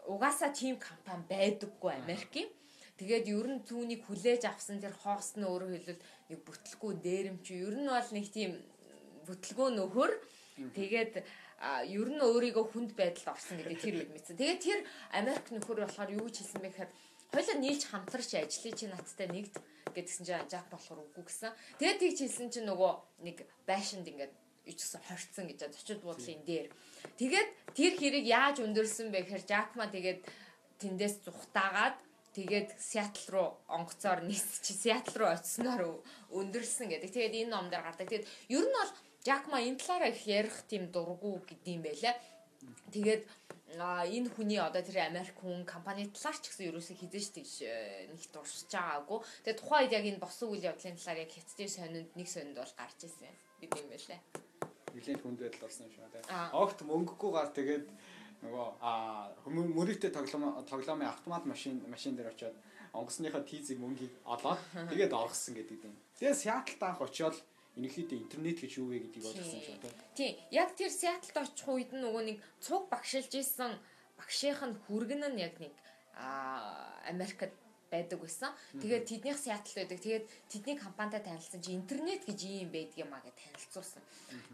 [0.04, 2.48] угаасаа тийм компани байдаггүй Америкийн.
[2.98, 7.74] Тэгээд ер нь түүнийг хүлээж авсан тэр хост нь өөрөөр хэлбэл нэг бүтлгүй дээрэмч ер
[7.82, 8.52] нь бол нэг тийм
[9.26, 10.12] бүтлгүй нөхөр
[10.78, 11.12] тэгээд
[11.90, 14.38] ер нь өөрийгөө хүнд байдалд орсон гэдэг тэр үед мэдсэн.
[14.38, 14.80] Тэгээд тэр
[15.18, 16.90] Америк нөхөр болохоор юу гэж хэлсэн бэ гэхээр
[17.34, 19.54] хоёлаа нийлж хамтарч ажиллая чи надтай нэгд
[19.90, 21.50] гэдгсэн чинь жак болохоор үгүй гэсэн.
[21.82, 22.92] Тэгээд тийч хэлсэн чинь нөгөө
[23.26, 23.36] нэг
[23.66, 24.32] байшинд ингээд
[24.66, 26.68] ичсэн хорцсон гэж зочид буудлын дээр.
[27.20, 30.20] Тэгээд тэр хэрэг яаж өндөрсөн бэ гэхээр Жакма тэгээд
[30.80, 31.96] тэндээс зүхтаагаад
[32.34, 37.10] тэгээд Сиэтл руу онгоцоор нисч Сиэтл руу очисноор өндөрсөн гэдэг.
[37.12, 38.08] Тэгээд энэ ном дээр гардаг.
[38.08, 38.92] Тэгээд ер нь бол
[39.24, 42.14] Жакма энэ талаараа их ярих тийм дурггүй гэдэм байлаа.
[42.92, 43.24] Тэгээд
[43.80, 48.22] энэ хүний одоо тэр Америк хүн компани талаар ч гэсэн ерөөсөө хизээш тийш э, нэг
[48.30, 49.18] дурсаж байгаагүй.
[49.42, 52.74] Тэгээ тухайн үед яг энэ босон үйл явдлын талаар яг хятадын сонинд нэг сонинд бол
[52.78, 54.20] гарч ирсэн гэдэг юм байлаа.
[54.94, 56.50] Нилийн хүнд байдал орсон юм шиг байна.
[56.54, 57.86] Огт мөнгөгүй гар тэгээд
[58.44, 62.56] нөгөө аа мөрөгтэй тоглоом тоглоомын автомат машин машин дээр очиод
[62.92, 65.96] онгоцныхаа тийзийг мөнгийг олоод тэгээд оргосон гэдэг юм.
[66.18, 67.36] Тэгээд Сиэтлд анх очиод
[67.74, 70.04] энэхлээдээ интернет гэж юу вэ гэдгийг ойлгосон юм шиг байна.
[70.14, 70.32] Тийм.
[70.54, 73.72] Яг тэр Сиэтлд очих үед нөгөө нэг цуг багшилж исэн
[74.20, 75.74] багшийнх нь хүргэн нь яг нэг
[76.14, 77.50] аа Америкт
[77.94, 78.50] байдаг байсан.
[78.82, 79.98] Тэгээд тэднийх Сиэтл байдаг.
[80.02, 84.02] Тэгээд тэдний компанитай танилцсан чи интернет гэж юм байдаг юм а гэж танилцуулсан.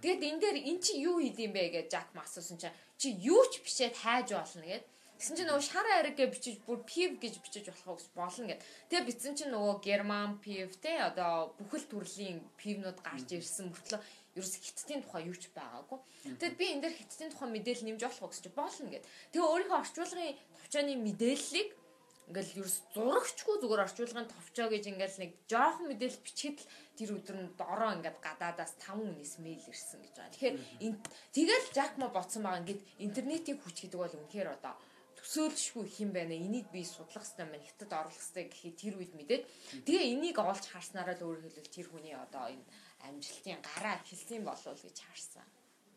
[0.04, 2.68] Тэгээд энэ дээр эн чи юу хийдэм бэ гэж Жак ма асуусан чи
[3.00, 4.84] чи юу ч бичээд хайж болно гэд.
[5.20, 8.64] Тэгсэн чинь нөгөө шар ариг гэж бичиж бүр пив гэж бичиж болох болно гэд.
[8.88, 14.00] Тэгээ бичсэн чинь нөгөө герман пив те одоо бүхэл төрлийн пивнууд гарч ирсэн мөртлөө
[14.40, 16.00] ерөөс хиттийн тухай юу ч байгаагүй.
[16.40, 19.04] Тэгэд би энэ дээр хиттийн тухай мэдээлэл нэмж болох гэж чи болно гэд.
[19.34, 21.68] Тэгээ өөрийнхөө орчуулгын товчооны мэдээллийг
[22.30, 27.36] ингээл ерөөс зурагчгүй зүгээр орчуулгын товчоо гэж ингээл нэг жоохон мэдээлэл бичихэд л тэр өдөр
[27.42, 30.34] нь дороо ингээд гадаадаас 5 хүнээс мэйл ирсэн гэж байгаа.
[30.38, 30.98] Тэгэхээр энэ
[31.34, 34.74] тэгэл Жакма бодсон байгаа ингээд интернетийн хүч гэдэг бол үнэхээр одоо
[35.18, 36.34] төсөөлшгүй хэм байна.
[36.38, 37.66] Энийг би судлах хэрэгтэй байна.
[37.66, 39.42] Хятад оруулах хэрэгтэй гэхэд тэр үед мэдээд
[39.84, 42.64] тэгээ энийг олж харснараа л өөрөөр хэлбэл тэр хүний одоо энэ
[43.10, 45.46] амжилтын гараа хэлсэн болов гэж харсан.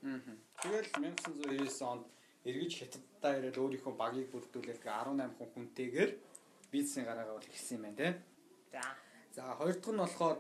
[0.04, 0.20] Аа.
[0.60, 2.06] Тэгэл 1999 онд
[2.50, 6.12] эргэж хятаддаа ирээд өөрийнхөө багийг бүрдүүлээд 18 хүн хүнтэйгээр
[6.72, 8.10] бизнесийн гараагаа бол эхэлсэн юм байна те.
[8.74, 8.84] За.
[9.36, 10.38] За хоёр дахь нь болохоор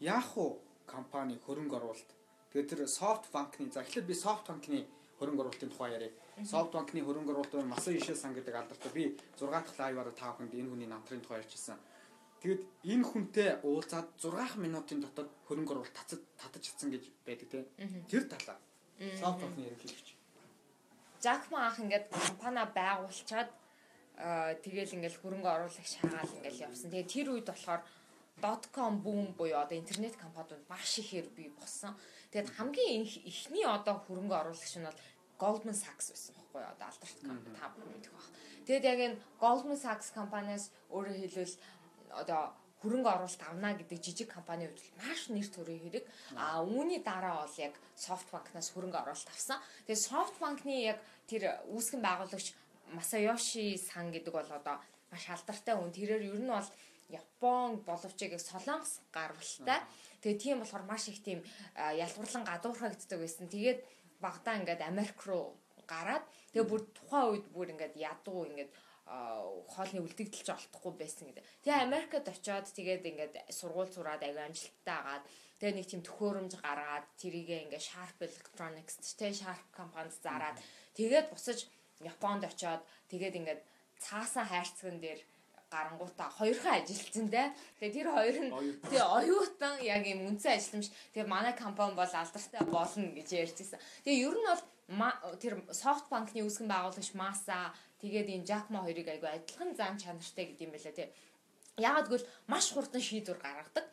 [0.00, 2.10] Yahoo компани хөрөнгө оруулалт.
[2.52, 4.78] Тэгээд тэр SoftBank-ны за эхлээд би SoftBank-ны
[5.18, 6.12] хөрөнгө оруулалтын тухай яриа.
[6.38, 8.90] SoftBank-ны хөрөнгө оруулалт Масан Ишээ сан гэдэг алдартай.
[8.94, 9.04] Би
[9.38, 11.78] 6 дахь лайваар та бүхэнд энэ хүний намтрын тухай ярьчихсан.
[12.42, 17.58] Тэгэд энэ хүнтэй уулзаад 6 минутын дотор хөрөнгө оруулалт татаж татаж чадсан гэж байдаг те.
[18.06, 18.58] Тэр талаа.
[19.18, 20.13] Soft банкны ерөнхийлөгч.
[21.24, 23.50] Жакма анх ингээд компани байгуулчаад
[24.20, 26.92] аа тэгэл ингээл хөрөнгө оруулах шаагаал ингээл явсан.
[26.92, 27.82] Тэгээ тэр үед болохоор
[28.76, 31.96] .com boom буюу одоо интернет компаниуд маш ихээр бий болсон.
[32.30, 35.00] Тэгээд хамгийн ихний одоо хөрөнгө оруулагч нь бол
[35.40, 36.72] Goldman Sachs байсан байхгүй юу?
[36.74, 38.26] Одоо алдарт компани та бүхэн мэдэх баг.
[38.66, 41.56] Тэгээд яг энэ Goldman Sachs компаниас өөрөөр хэлбэл
[42.20, 42.42] одоо
[42.84, 46.04] хөрөнгө оруулалт авна гэдэг жижиг компанийн хувьд маш нэр төрийн хэрэг.
[46.36, 49.58] А үүний дараа бол яг SoftBank-наас хөрөнгө оруулалт авсан.
[49.88, 50.98] Тэгээд SoftBank-ны яг
[51.30, 52.54] тэр үүсгэн байгуулагч
[52.94, 54.76] Масайоши Сан гэдэг бол одоо
[55.10, 55.90] маш алдартай хүн.
[55.90, 56.68] Тэрээр ер нь бол
[57.08, 59.80] Япон боловч яг Солонгос гарвалтай.
[60.20, 61.40] Тэгээ тийм болохоор маш их тийм
[61.74, 63.48] ялгуурлан гадуурхагддаг байсан.
[63.48, 63.80] Тэгээд
[64.20, 65.56] багтаа ингээд Америк руу
[65.86, 68.72] гараад тэгээ бүр тухайн үед бүр ингээд ядуу ингээд
[69.04, 71.44] хоолны үлдэгдэлж олдохгүй байсан гэдэг.
[71.60, 75.24] Тэгээ Америкт очиод тэгээд ингээд сургууль сураад аягүй амжилттай агаад
[75.60, 80.56] тэгээ нэг тийм төхөөрөмж гаргаад тэрийгээ ингээд Sharp Electronics тэгээ Sharp компанид зараад
[80.98, 81.66] тэгээд бусаж
[82.00, 83.60] Японд очиод тэгээд ингээд
[83.98, 85.20] цаасан хайрцаган дээр
[85.70, 87.50] гарангуудаа хоёрхан ажилтсан те.
[87.80, 88.50] Тэгээ тэр хоёр нь
[88.86, 90.88] тэгээ оюутан яг юм үнцэн ажилтнамш.
[91.14, 93.80] Тэгээ манай компани бол алдартай болно гэж ярьжсэн.
[94.06, 94.62] Тэгээ ер нь бол
[95.42, 97.72] тэр софт банкны үүсгэн байгуулагч Маса
[98.04, 101.08] Тэгээд энэ Жакма хоёрыг айгүй адилхан зан чанартай гэдэм байлаа тий.
[101.80, 103.88] Яагаад гэвэл маш хурдан шийдвэр гаргадаг.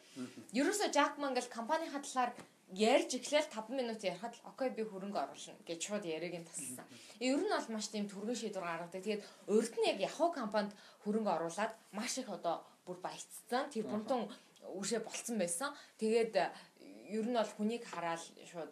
[0.52, 2.36] Ерөөсө Жакма ингээл компанийн талаар
[2.72, 6.88] ярьж эхлээл 5 минут ярихад л окей би хөрөнгө оруулна гэж шууд яриагийн тасалсан.
[7.20, 9.04] Ер нь бол маш тийм түргэн шийдвэр гаргадаг.
[9.04, 10.72] Тэгээд урд нь яг Yahoo компанид
[11.04, 13.68] хөрөнгө оруулаад маш их одоо бүр баяцсан.
[13.72, 14.24] Тэр бүртэн
[14.80, 15.76] үшээ болцсон байсан.
[16.00, 16.34] Тэгээд
[17.12, 18.72] ер нь бол хүнийг хараад шууд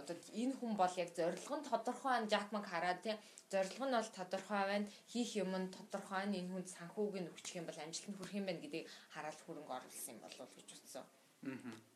[0.00, 2.30] одоо энэ хүн бол яг зорилго нь тодорхой байна.
[2.32, 3.16] Жакмаг хараад тийм
[3.52, 4.90] зорилго нь бол тодорхой байна.
[5.06, 6.34] Хийх юм нь тодорхой байна.
[6.34, 10.14] Энэ хүнд санхүүг нь өгчих юм бол амжилтанд хүрэх юм байна гэдгийг хараад хөрөнгө оруулсан
[10.14, 11.04] юм болов гэж утсан.
[11.46, 11.95] Аа.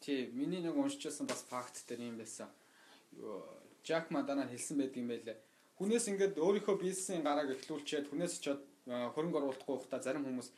[0.00, 2.48] Тий, миний нэг уншижсэн бас факт дээр юм байсан.
[3.84, 5.36] Жак Маданаа хэлсэн байдаг юм байлээ.
[5.78, 8.54] Хүнээс ингээд өөрийнхөө бизнесийн гарааг эхлүүлчихэд хүнээс ч
[8.86, 10.48] хөрөнгө оруулахгүй байхдаа зарим хүмүүс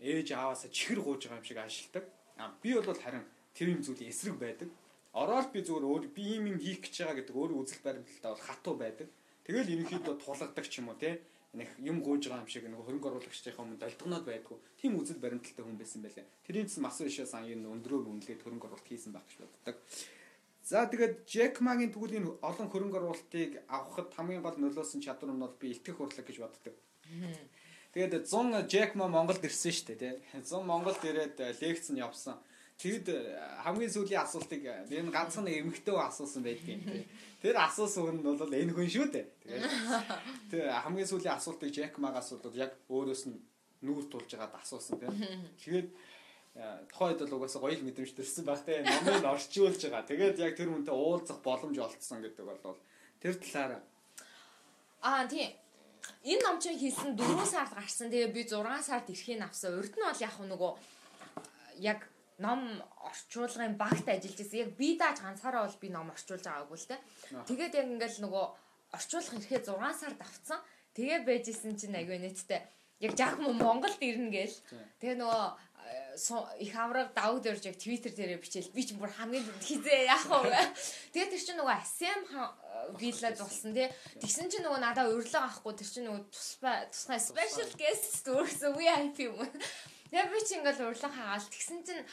[0.00, 2.04] ээж ааваасаа чихэр гууж байгаа юм шиг ажилтдаг.
[2.36, 4.68] А би бол харин тэр юм зүйлийн эсрэг байдаг.
[5.12, 8.46] Ороод би зүгээр өөр би юм юм хийх гэж байгаа гэдэг өөр үзэл баримталтаа бол
[8.48, 9.08] хатуу байдаг.
[9.46, 11.22] Тэгэл ерөнхийдөө тулгадаг ч юм уу те
[11.56, 14.58] нэг юм гууж байгаа юм шиг нэг хөрөнгө оруулагчдынхаа өмнө долдгоноод байдгүй.
[14.76, 16.28] Тим үзэл баримталтай хүн байсан байлаа.
[16.44, 19.76] Тэрийн цэс мас ишээ сан энэ өндрөөр үнэлээд хөрөнгө оруулалт хийсэн байх гэж боддог.
[20.66, 21.24] За тэгээд
[21.62, 25.96] Магийн тэгвэл энэ олон хөрөнгө оруулалтыг авахд хамгийн гол нөлөөсөн чадвар нь бол би итгэх
[26.02, 26.74] урлаг гэж боддог.
[27.94, 30.14] Тэгээд 100 Джек Ма Монголд ирсэн шүү дээ тий.
[30.42, 32.36] 100 Монголд ирээд лекц нь явсан.
[32.76, 33.08] Тэгэд
[33.64, 34.62] хамгийн сүүлийн асуултыг
[34.92, 37.08] энэ ганцхан эмэгтэй асуусан байдгийн.
[37.40, 39.26] Тэр асуусан хүн нь бол энэ хүн шүү дээ.
[39.40, 39.64] Тэгээд
[40.52, 43.40] тэр хамгийн сүүлийн асуултыг Джек Магаас бол яг өөрөөс нь
[43.80, 45.16] нүүр тулж байгаад асуусан тийм.
[45.64, 45.88] Тэгээд
[46.92, 48.84] тухайн үед бол угаасаа гоё мэдрэмж төрсэн баг тийм.
[48.84, 50.04] Номыг орчуулж байгаа.
[50.04, 52.76] Тэгээд яг тэр хүнтэй уулзах боломж олцсон гэдэг бол
[53.24, 53.80] тэр талаар
[55.00, 55.48] Аа тийм.
[56.24, 58.10] Энэ ном чинь хийсэн 4 сард гарсан.
[58.12, 59.78] Тэгээ би 6 сард эрхийг авсан.
[59.78, 60.72] Урд нь бол яг нөгөө
[61.80, 62.00] яг
[62.38, 62.60] ном
[63.00, 64.60] орчуулгын багт ажиллаж байсан.
[64.60, 66.96] Яг би дааж ганцаараа бол би ном орчуулж байгаагүй л те.
[67.48, 68.44] Тэгээд яг ингээл нөгөө
[68.92, 70.60] орчуулах ирэхэд 6 сард авцсан.
[70.96, 72.60] Тэгээ байжсэн чинь аягүй нэттэй.
[73.00, 74.56] Яг жаах Монголд ирнэ гээл.
[75.00, 79.44] Тэгээ нөгөө э, их авраг давд өрж яг твиттер дээрээ бичээл би ч бүр хамгийн
[79.60, 80.56] хизээ яах вэ
[81.12, 82.20] тэгээд тэр чинь нөгөө асем
[82.96, 87.70] вилла зулсан тий тэгсэн чинь нөгөө надаа урилга авахгүй тэр чинь нөгөө тусбай тусгай special
[87.76, 89.36] guest өөрсөн VIP юм
[90.16, 92.08] Тэгээ би чи ингээл урилга хаагаал тэгсэн чинь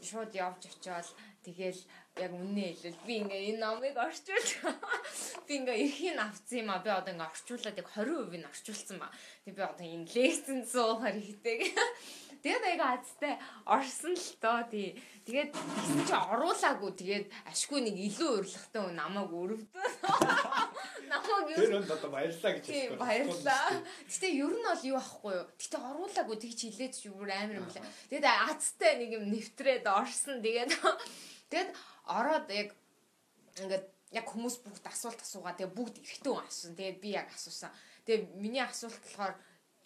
[0.00, 1.04] шууд явж очиод
[1.44, 1.80] тэгэл
[2.16, 4.48] яг үннээ хэлвэл би ингээ энэ номыг орчуулж
[5.44, 9.12] би ингээ эрхийг авцсан юм а би одоо ингээ орчуулад яг 20% нь орчуулсан ба.
[9.44, 11.60] Тэг би одоо энэ лекцэн суухаар ихтэйг.
[12.42, 13.38] Тэгээд аяга азтай
[13.70, 14.98] орсон л доо тий.
[15.22, 19.86] Тэгээд тэгсэн чи оруулаагүй тэгээд ашгүй нэг илүү урилгатай хүн намайг өрөвдөө.
[21.12, 22.98] Намайг юу Тэр өнд одоо баярлаа гэж хэлсэн.
[22.98, 23.78] Баярлаа.
[24.10, 25.46] Гэтэ ер нь бол юу ахгүй юу.
[25.54, 27.86] Гэтэ оруулаагүй тэгж хилээд чи бүр амар юм лээ.
[28.10, 30.42] Тэгээд азтай нэг юм нэвтрээд орсон.
[30.42, 30.70] Тэгээд
[31.46, 31.70] тэгээд
[32.10, 32.74] ороод яг
[33.62, 33.86] ингээд
[34.18, 35.54] яг хүмүүс бүгд асуулт асуугаа.
[35.54, 36.74] Тэгээд бүгд эргэтэй хүн асуусан.
[36.74, 37.70] Тэгээд би яг асуусан.
[38.02, 39.38] Тэгээд миний асуулт болохоор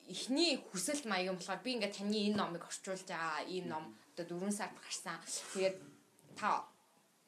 [0.08, 3.46] эхний хүсэл маяг юм болохоор би ингээд таны энэ номыг орчуулж байгаа.
[3.46, 5.18] Энэ ном одоо 4 сард гарсан.
[5.54, 5.76] Тэгээд
[6.38, 6.64] та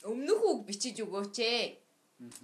[0.07, 1.63] өмнөх үг бичиж өгөөч ээ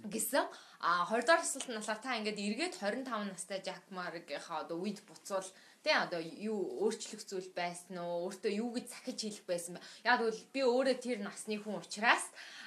[0.07, 0.45] гэсэн
[0.79, 5.03] а 20 дахь асуулт нь болохоор та ингээд эргээд 25 настай Жак Маргийнхаа одоо үед
[5.07, 5.47] буцвал
[5.85, 8.25] Тэ одоо юу өөрчлөх зүйл байсан уу?
[8.25, 9.85] Өөртөө юу гэж захиж хэлэх байсан бэ?
[10.09, 12.25] Яг бол би өөрөө тэр насны хүн учраас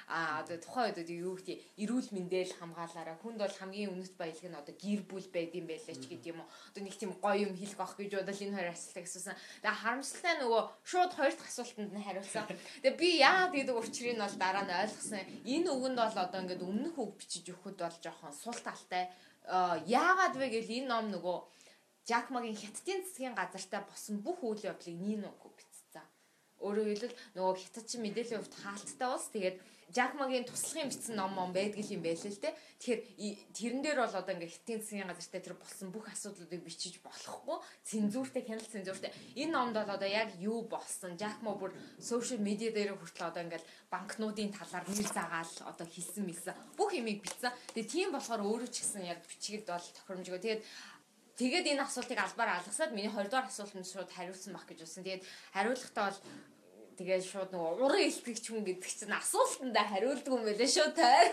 [0.09, 3.21] а одоо тухайн үед юу гэдэг эрүүл мэндэл хамгаалаараа.
[3.21, 6.41] Хүнд бол хамгийн үнэт баялаг нь одоо гэр бүл байд юм байлаа ч гэдэг юм
[6.41, 6.49] уу.
[6.73, 10.33] Одоо нэг тийм гоё юм хэлэх авах гэж бодол энэ хоёр асуултыг асуусан тэгээ харамсалтай
[10.41, 12.45] нөгөө шууд хоёр дахь асуултанд нь хариулсан.
[12.81, 15.23] Тэгээ би яагаад гэдэг учрыг нь бол дараа нь ойлгосон.
[15.45, 19.13] Энэ үгэнд бол одоо ингээд өмнөх үг бичиж өгөхөд бол жоохон сул талтай.
[19.85, 21.37] Яагаад вэ гэвэл энэ ном нөгөө
[22.09, 26.01] Жакмагийн хятадын засгийн газартай босон бүх үйл явдлыг Нино бичсэн.
[26.65, 29.29] Өөрөөр хэлбэл нөгөө хятадчин мэдээллийн хувьд хаалттай улс.
[29.29, 29.57] Тэгээд
[29.89, 32.53] Жакмагийн туслахын бичсэн ном ном байдаг юм байл л те.
[32.77, 33.01] Тэгэхээр
[33.57, 37.57] тэрэн дээр бол одоо ингээ хитийн засгийн газартай тэр болсон бүх асуудлуудыг бичиж болохгүй.
[37.83, 39.11] Цензуртэй, хяналт цензуртэй.
[39.35, 41.17] Энэ номд бол одоо яг юу болсон?
[41.17, 46.55] Жакма бүр сошиал медиа дээр хүртэл одоо ингээл банкнуудын талаар нэр заагаал одоо хэлсэн мэлсэн.
[46.77, 47.49] Бүх юмыг бичсэн.
[47.73, 50.39] Тэгээ тийм болохоор өөрөө ч гэсэн яг бичгээд бол тохиромжгүй.
[50.39, 50.63] Тэгээд
[51.39, 55.07] Тэгээд энэ асуултыг албаар алгасаад миний 20 дугаар асуултанд шууд хариулсан баг гэж үзсэн.
[55.07, 55.23] Тэгээд
[55.55, 56.19] хариулахдаа бол
[56.99, 61.31] тэгээд шууд нөгөө уран илтгэгч хүн гэдэг чинь асуултандаа хариулдаг юм байлаа шүү тайр.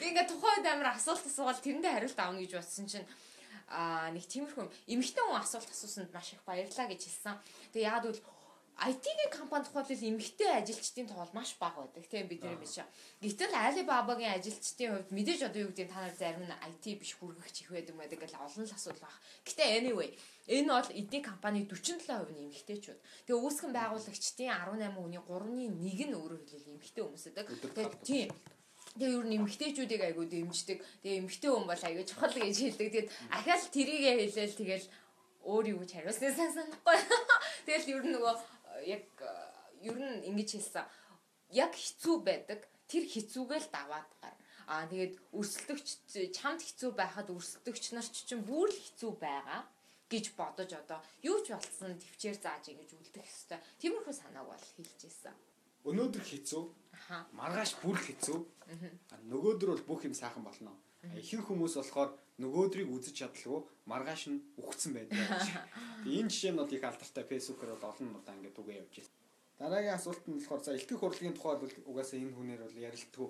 [0.00, 3.08] Би ингээд тухайн үед амар асуулт асуувал тэрэндээ хариулт авна гэж бодсон чинь
[3.68, 7.36] аа нэг тиймэрхүү эмэгтэй хүн асуулт асуусанд маш их баярлаа гэж хэлсэн.
[7.76, 8.24] Тэгээд яагаад гэвэл
[8.82, 12.82] IT-ийн компани тухайлбал эмэгтэй ажилчдын тоол маш бага байдаг тийм бид нэр биш.
[13.22, 17.14] Гэтэл Alibaba-гийн ажилчдын хувьд мэдээж одоо юу гэдэг нь та нар зарим нь IT биш
[17.14, 19.16] хүргэгч их байдаг байдаг гэж олон л асуудал баг.
[19.46, 20.10] Гэтэ anyway
[20.50, 22.98] энэ бол эдийн компани 47% нь эмэгтэйчүүд.
[23.30, 27.46] Тэгээ үүсгэн байгуулагчдын 18 хүний 3-ны 1 нь өөрөөр хэлбэл эмэгтэй хүмүүс байдаг.
[27.54, 28.30] Тэгээ тийм
[28.98, 30.78] Тэгээ юу нэмэгтэйчүүдийг айгуу дэмждэг.
[31.00, 32.88] Тэгээ эмэгтэй хүн бол айгуу чухал гэж хэлдэг.
[32.92, 34.86] Тэгээд ахаал тэрийгэ хэлээл тэгэл
[35.48, 36.98] өөр юу гэж хариулснаа санахгүй.
[37.66, 38.34] Тэгэл ер нь нөгөө
[38.84, 39.06] яг
[39.82, 40.86] ер нь ингэж хэлсэн.
[41.50, 42.60] Яг хэцүү байдаг.
[42.86, 44.36] Тэр хэцүүгээл даваад гар.
[44.68, 45.88] Аа тэгээд өрсөлдөгч
[46.36, 49.66] чамд хэцүү байхад өрсөлдөгч нар ч чинь бүр л хэцүү байгаа
[50.12, 53.62] гэж бодож одоо юу ч болцсон төвчээр зааж ингэж үлдэх хэвээр.
[53.80, 55.34] Тиймэрхүү санааг бол хэлж ирсэн.
[55.88, 56.62] Өнөөдөр хэцүү.
[57.32, 58.38] Маргааш бүр хэцүү.
[59.32, 60.76] Нөгөөдөр бол бүх юм сайхан болно.
[61.02, 63.60] Ихэнх хүмүүс болохоор нөгөөдрийг үзэж чадлаггүй
[63.90, 65.18] маргааш нь үхсэн байдаг.
[66.06, 69.18] Энэ жишээ нь бол их алдартай фэйсбүүкээр бол олон удаа ингээд үгээ явж байна.
[69.58, 73.28] Дараагийн асуулт нь болохоор за элтгэх урлагийн тухай бол угаасаа энэ хүнээр бол ярилтгүй.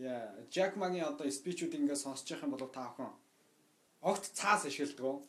[0.00, 3.12] Яа, Жак Магийн одоо спичүүд ингээд сонсож явах юм бол та охин
[4.04, 5.22] огт цаас ашигладаг.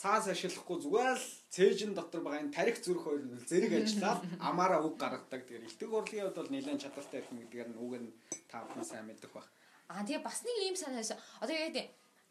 [0.00, 4.80] Цаас ашиглахгүй зүгээр л цээжин дотор байгаа энэ тарих зүрх хоёр нь зэрэг ажиллаад амаараа
[4.82, 5.46] үг гаргадаг.
[5.46, 8.10] Тэгэхээр элтгэх урлагийн хувьд бол нэлээд чадвартай юм гэдгээр нь үг нь
[8.50, 9.46] та бүхэн сайн мэддэг баг.
[9.88, 11.18] Аа тэгээ бас нэг юм санаасан.
[11.40, 11.90] Одоо яг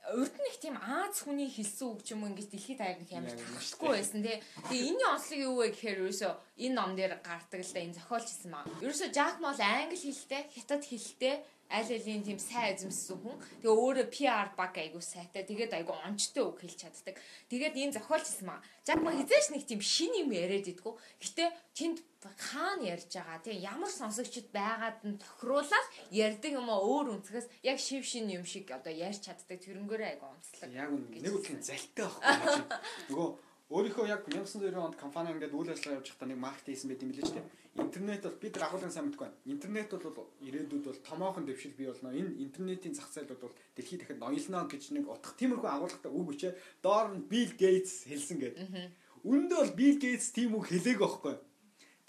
[0.09, 3.11] урд нь их тийм Аз хүний хэлсэн үг ч юм уу ингэж дэлхийд аяг нэг
[3.13, 4.41] амар тахшгүй байсан тий.
[4.65, 6.33] Тэгээ энэний онцлог юу вэ гэхээр ерөөсөө
[6.65, 8.65] энэ ном дээр гардаг л да энэ зохиолч хэлсэн маа.
[8.81, 11.35] Ерөөсөө Жак Мол англи хэлтэй, хятад хэлтэй
[11.71, 13.39] аль алийн тийм сайн эзэмссэн хүн.
[13.63, 15.47] Тэгээ өөрөө PR баг айгуу сайтай.
[15.47, 17.15] Тэгээд айгуу онцтой үг хэлж чаддаг.
[17.47, 18.59] Тэгээд энэ зохиолч маа.
[18.83, 20.93] Жак Мол хизээш нэг тийм шин юм яриад идэггүй.
[21.23, 27.17] Гэтэ тэнд хаана ярьж байгаа тийм ямар сонсогчд байгаад нь тохируулаад ярьдаг юм аа өөр
[27.17, 30.69] үнцгээс яг шив шин юм шиг одоо ярьж чаддаг тэрнгээрээ айгу онцлог.
[30.69, 32.61] Яг нэг үгийн залтай байхгүй.
[33.09, 33.29] Нөгөө
[33.71, 37.11] өөрийнхөө яг 1990 онд компани ингээд үйл ажиллагаа явуулж байхдаа нэг маркетинг хийсэн байт юм
[37.15, 37.47] билээ ч тийм.
[37.79, 39.39] Интернет бол бид агуулгын сайн мэдгүй байна.
[39.47, 42.11] Интернет бол ирээдүйд бол томоохон дэвшил бий болно.
[42.11, 46.53] Энэ интернетийн зах зээлүүд бол дэлхийд дахиад ноёлно гэж нэг утга тиймэрхүү агуулгатай үг бичээ.
[46.83, 48.91] Доор нь Bill Gates хэлсэн гэдэг.
[49.23, 51.35] Үүндээ бол Bill Gates тийм үг хэлээг байхгүй.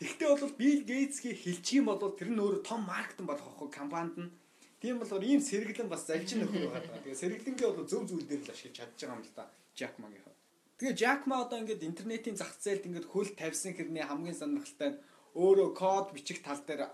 [0.03, 4.17] Тэгвэл бол Bill Gates-гийн хэлчих юм бол тэр нь өөрөө том маркетинг болох ахгүй компанид
[4.19, 4.35] нь.
[4.83, 7.07] Тийм болохоор ийм сэргэлэн бас залжин нөхөр байгаа.
[7.07, 9.47] Тэгээ сэргэлэнгээ бол зөв зүйл дээр л ашиглаж чадж байгаа юм л да.
[9.79, 10.41] Jack Ma-гийн хувьд.
[10.83, 14.99] Тэгээ Jack Ma одоо ингээд интернетийн зах зээлд ингээд хөл тавьсан хэрний хамгийн сонирхолтой нь
[15.35, 16.93] өөрөө код бичих тал дээр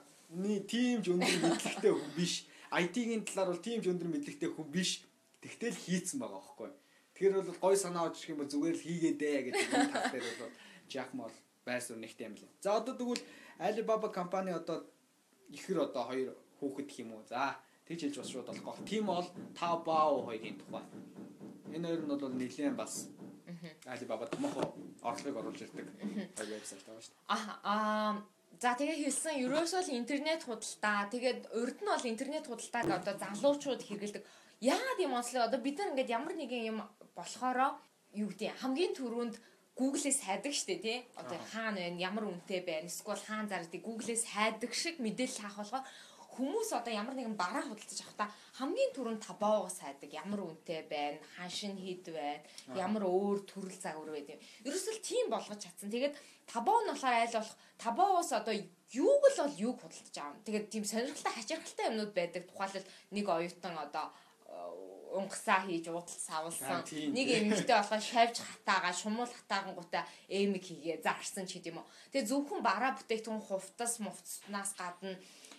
[0.69, 2.47] тийм ч өндөр мэдлэгтэй хүн биш.
[2.71, 5.03] IT-ийн талаар бол тийм ч өндөр мэдлэгтэй хүн биш.
[5.43, 6.71] Тэгтэл хийцэн байгаа байхгүй.
[7.19, 10.55] Тэгэхээр бол гой санаа очих юм бол зүгээр л хийгээдэ гэдэг тал дээр бол
[10.87, 12.51] Jack Ma бол байр суурь нэгтэй юм лээ.
[12.63, 13.23] За одоо тэгвэл
[13.59, 14.87] Alibaba компани одоо
[15.51, 17.27] ихэр одоо хоёр хүүхэд гэх юм уу.
[17.27, 17.59] За
[17.91, 18.87] тэгж хэлж бас шууд болохгүй.
[18.87, 19.27] Тим бол
[19.59, 20.85] Taobao хоёрын тухай.
[21.75, 23.11] Энэ хоёр нь бол нэлээд бас
[23.87, 25.87] Alibaba томхоо орлогыг оруулж ирдэг
[26.37, 27.29] вебсайт байгаа шүү дээ.
[27.65, 28.21] Аа
[28.59, 33.87] За тэгээ хэлсэн ерөөсөө л интернет худалдаа тэгээд урд нь бол интернет худалдааг одоо залуучууд
[33.87, 34.25] хэрэгэлдэг.
[34.59, 36.79] Яагаад юм онцлог одоо бид нар ингээд ямар нэгэн юм
[37.15, 37.79] болохоро
[38.19, 39.37] юу гэдэг хамгийн түрүүнд
[39.79, 40.99] Google-ээс хайдаг штэ тий.
[41.15, 45.85] Одоо хаана байна, ямар үнэтэй байна, эсвэл хаана зардаг Google-ээс хайдаг шиг мэдээлэл хаах болохоор
[46.39, 48.27] хүмүүс одоо ямар нэгэн бараа худалдаж авах та
[48.59, 52.47] хамгийн түрүүнд табоогоос хайдаг ямар үнэтэй байна, ханшин хэд байна,
[52.79, 54.41] ямар өөр төрөл загвар байд юм.
[54.63, 55.91] Ерөөсөл тийм болгож чадсан.
[55.91, 56.15] Тэгээд
[56.47, 60.39] табоо нь болохоор айл болох табоогоос одоо юуг л бол юуг худалдаж аав.
[60.47, 62.43] Тэгээд тийм сонирхолтой хачирхалтай юмнууд байдаг.
[62.47, 64.07] Тухайлбал нэг оюутан одоо
[65.13, 66.85] унгасаа хийж уудал савлсан.
[67.17, 71.87] Нэг эмэгтэй болохоо шавж хатаага шумуул хатаагангуудаа эмиг хийгээ зарсан ч гэдэм үү.
[72.13, 75.17] Тэгээ зөвхөн бараа бүтээгдэхүүн хувцас мувцнаас гадна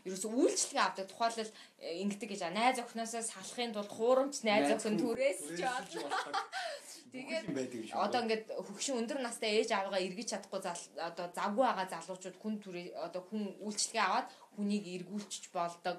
[0.09, 1.05] ерөөсөө үйлчлэгээ авдаг.
[1.07, 6.09] Тухайлбал э, ингэдэг гэж найз охиноосоо салахын тулд хуурамч найз охин түрээс ч болно.
[7.13, 12.55] Тэгээд одоо ингээд хөгшин өндөр настай ээж аавгаа эргэж чадахгүй одоо завгүй байгаа залуучууд хүн
[12.61, 15.97] түрээ одоо хүн үйлчлэгээ аваад хүнийг эргүүлчих болдог.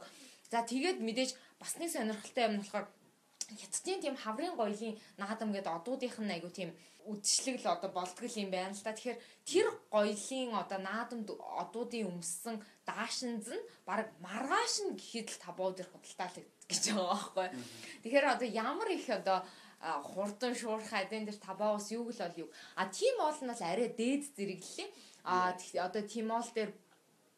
[0.50, 2.86] За тэгээд мэдээж бас нэг сонирхолтой юм болохоор
[3.58, 6.70] хятадын тийм хаврын гоёлын наадам гэдэг одуудынх нь айгу тийм
[7.06, 8.92] үдшилэг л одоо болдгол юм байна л та.
[8.92, 15.70] Тэгэхээр тэр гоёлын одоо наадамд одуудын өмссөн даашинз нь баг маргааш нь гэхэд л табуу
[15.72, 17.48] дээр худалдаалагддаг гэж байгаа байхгүй.
[18.04, 19.38] Тэгэхээр одоо ямар их одоо
[19.80, 22.50] хурдан шуурхай эдэн дээр табаус юг л бол юу.
[22.76, 24.88] А тийм оол нь бол арай дээд зэрэглэлээ.
[25.24, 26.70] А одоо тимол дээр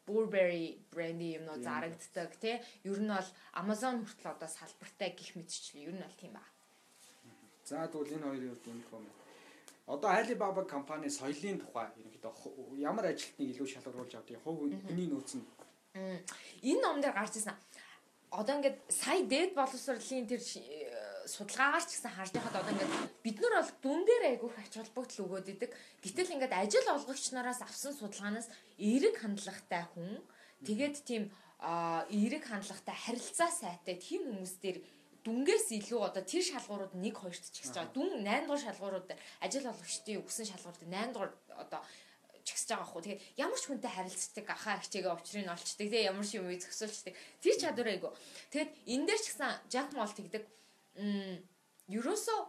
[0.05, 2.59] Burberry бренди юмнууд зарагддаг тий.
[2.83, 5.87] Ер нь бол Amazon хүртэл одоо салбартай гих мэтчлээ.
[5.87, 6.43] Ер нь бол тийм ба.
[7.63, 9.22] За тэгвэл энэ хоёрын хувьд юм хөө.
[9.85, 15.43] Одоо Alibaba компани соёлын тухай ерөнхийдөө ямар ажилтныг илүү шалгаруулж авдгийг хувь хүний нөөц нь.
[16.63, 17.59] Энэ ном дээр гарч ирсэн.
[18.31, 20.39] Одоо ингээд сая дээд боловсролын тэр
[21.27, 22.93] судалгаагаар ч гэсэн харж байхад одоо ингээд
[23.27, 25.71] бид нар бол дүн дээр айгүйх ач холбогдол өгөөд идэг.
[25.99, 28.47] Гэтэл ингээд ажил олгогч нараас авсан судалгаанаас
[28.79, 30.23] эерэг хандлагатай хүн
[30.63, 31.23] тэгээд тийм
[32.07, 34.77] эерэг хандлагатай харилцаа сайтай тийм хүмүүс дээр
[35.23, 37.95] дүнгээс илүү одоо тэр шалгуурууд 1 2-т ч гэсэн байгаа.
[37.95, 39.09] Дүн 8 дугаар шалгуурууд
[39.39, 41.31] ажил олгогчдын өгсөн шалгуурууд 8 дугаар
[41.63, 41.81] одоо
[42.43, 43.03] чигсэж байгаа байхгүй.
[43.03, 45.79] Тэгээд ямар ч хүнтэй харилцдаг ахаа хичээгээ учрыг нь олчдаг.
[45.79, 47.15] Тэгээ ямар ч юм уу зөксөлчдөг.
[47.39, 48.09] Тэр чадвар айгу.
[48.51, 50.43] Тэгээд энэ дээр ч гэсэн Mall тэгдэг.
[50.99, 51.39] Мм
[51.87, 52.39] ерөөсөө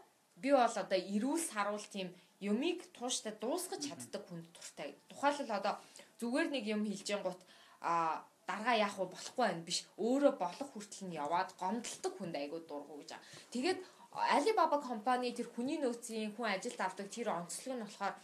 [0.43, 2.11] би бол одоо эрүүл саруул тийм
[2.43, 4.99] юмыг тууштай дуусгаж чаддаг хүнд туртай.
[5.09, 5.75] Тухайлбал одоо
[6.19, 7.41] зүгээр нэг юм хэлж гингут
[7.81, 12.61] а даргаа яах вэ болохгүй байх биш өөрөө болох хүртэл нь яваад гомдолдог хүнд айгуу
[12.69, 13.27] дургу гэж байгаа.
[13.53, 13.79] Тэгээд
[14.15, 18.15] Alibaba компани тэр хүний нөөцийн хүн ажилд авдаг тэр онцлог нь болохоор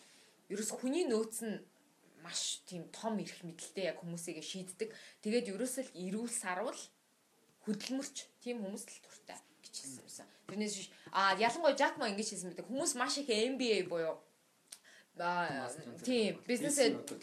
[0.53, 1.59] ерөөс хүний нөөц нь
[2.23, 4.89] маш тийм том эрх мэдэлтэй яг хүмүүсийгээ шийддэг.
[5.25, 6.81] Тэгээд ерөөсөө л эрүүл сарвал
[7.67, 10.27] хөдөлмөрч тийм хүмүүс л туртай гэж хэлсэн юмсан.
[10.47, 12.69] Тэрнээс биш а ялангуяа Jack Ma ингэж хэлсэн байдаг.
[12.71, 14.15] Хүмүүс маш их MBA буюу
[16.05, 16.79] тийм бизнес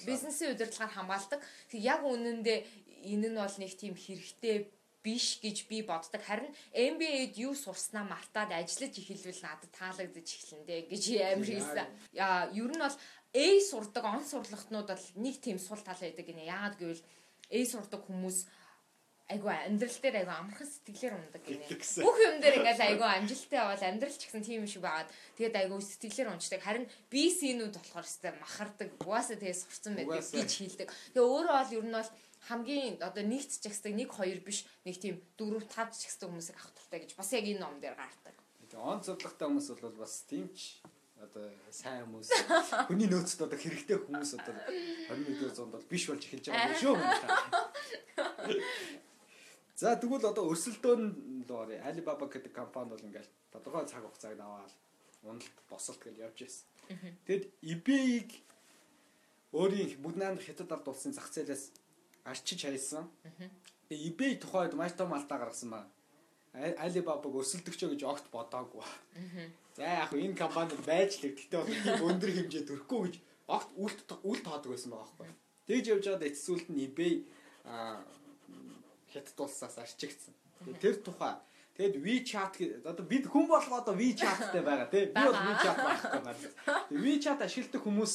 [0.05, 1.41] бизнесийн удирдлагаар хамгаалдаг.
[1.71, 2.59] Тэг яг үнэндээ
[3.07, 4.67] энэ нь бол нэг тийм хэрэгтэй
[5.07, 6.19] биш гэж би боддог.
[6.19, 11.87] Харин MBA-д юу сурснаа мартаад ажиллаж эхэлвэл надад таалагдаж эхлэндэ гэж амар хэлсэн.
[12.11, 12.97] Яа, ер нь бол
[13.37, 16.47] A сурдаг он сурлагтнууд бол нэг тийм сул тал байдаг гинэ.
[16.47, 17.03] Яагаад гэвэл
[17.51, 18.47] A сурдаг хүмүүс
[19.27, 21.67] айгу амьдрал дээр айгу амархан сэтгэлээр ундаг гинэ.
[21.99, 25.83] Бүх юм дээр ингээл айгу амжилттай бол амьдрал ч гэсэн тийм шиг байгаад тэгээд айгу
[25.83, 26.63] сэтгэлээр унцдаг.
[26.63, 28.89] Харин BC-нүүд болохоор өстэй махардаг.
[29.03, 30.87] Угаасаа тэгээд сурцсан байдаг гэж хэлдэг.
[31.11, 32.11] Тэгээ өөрөө бол ер нь бол
[32.47, 37.03] хамгийн одоо нэгт ихсдэг нэг хоёр биш нэг тийм дөрөв тав ихсдэг хүмүүсийг авах туфтай
[37.03, 38.39] гэж бас яг энэ ном дээр гардаг.
[38.75, 40.79] Он зурлагтай хүмүүс бол бас тийм ч
[41.19, 42.29] одоо сайн хүмүүс
[42.87, 44.53] хүний нөөцөд одоо хэрэгтэй хүмүүс одоо
[45.11, 46.95] 21-р зуунд бол биш болж эхэлж байгаа юм шүү.
[49.77, 51.77] За тэгвэл одоо өрсөлдөөн л орё.
[51.85, 54.73] Alibaba гэдэг компани бол ингээл тодорхой цаг хугацааг аваад
[55.21, 56.65] уналт босолт гэж явж байсан.
[57.27, 58.29] Тэгэд eBay-ийг
[59.53, 61.69] өөрийн бүгд найрамдах хятад ард улсын зах зээлээс
[62.27, 63.07] арчиж хайсан.
[63.87, 65.89] Тэгээ eBay тухайд маш том алдаа гаргасан байна.
[66.83, 68.83] Alibaba-г өрсөлдөгчөө гэж огт бодоагүй.
[69.77, 73.15] За яг энэ компанид байж л гэхдээ бол тийм өндөр хэмжээ төрөхгүй гэж
[73.47, 75.27] огт үлт үлт тоодог байсан байгаа байхгүй.
[75.69, 77.13] Тэгж явж байгаад эцсүүлд нь eBay
[77.63, 78.01] аа
[79.13, 80.33] хятад улсаас арчигдсан.
[80.81, 81.37] Тэр тухай
[81.77, 82.53] Тэгэд WeChat
[82.89, 85.05] одоо бид хүн болгоо одоо WeChat-тэй байгаа тий.
[85.13, 85.37] Би бол.
[85.37, 86.21] WeChat байхгүй.
[86.89, 88.13] Тэгээ WeChat ашигладаг хүмүүс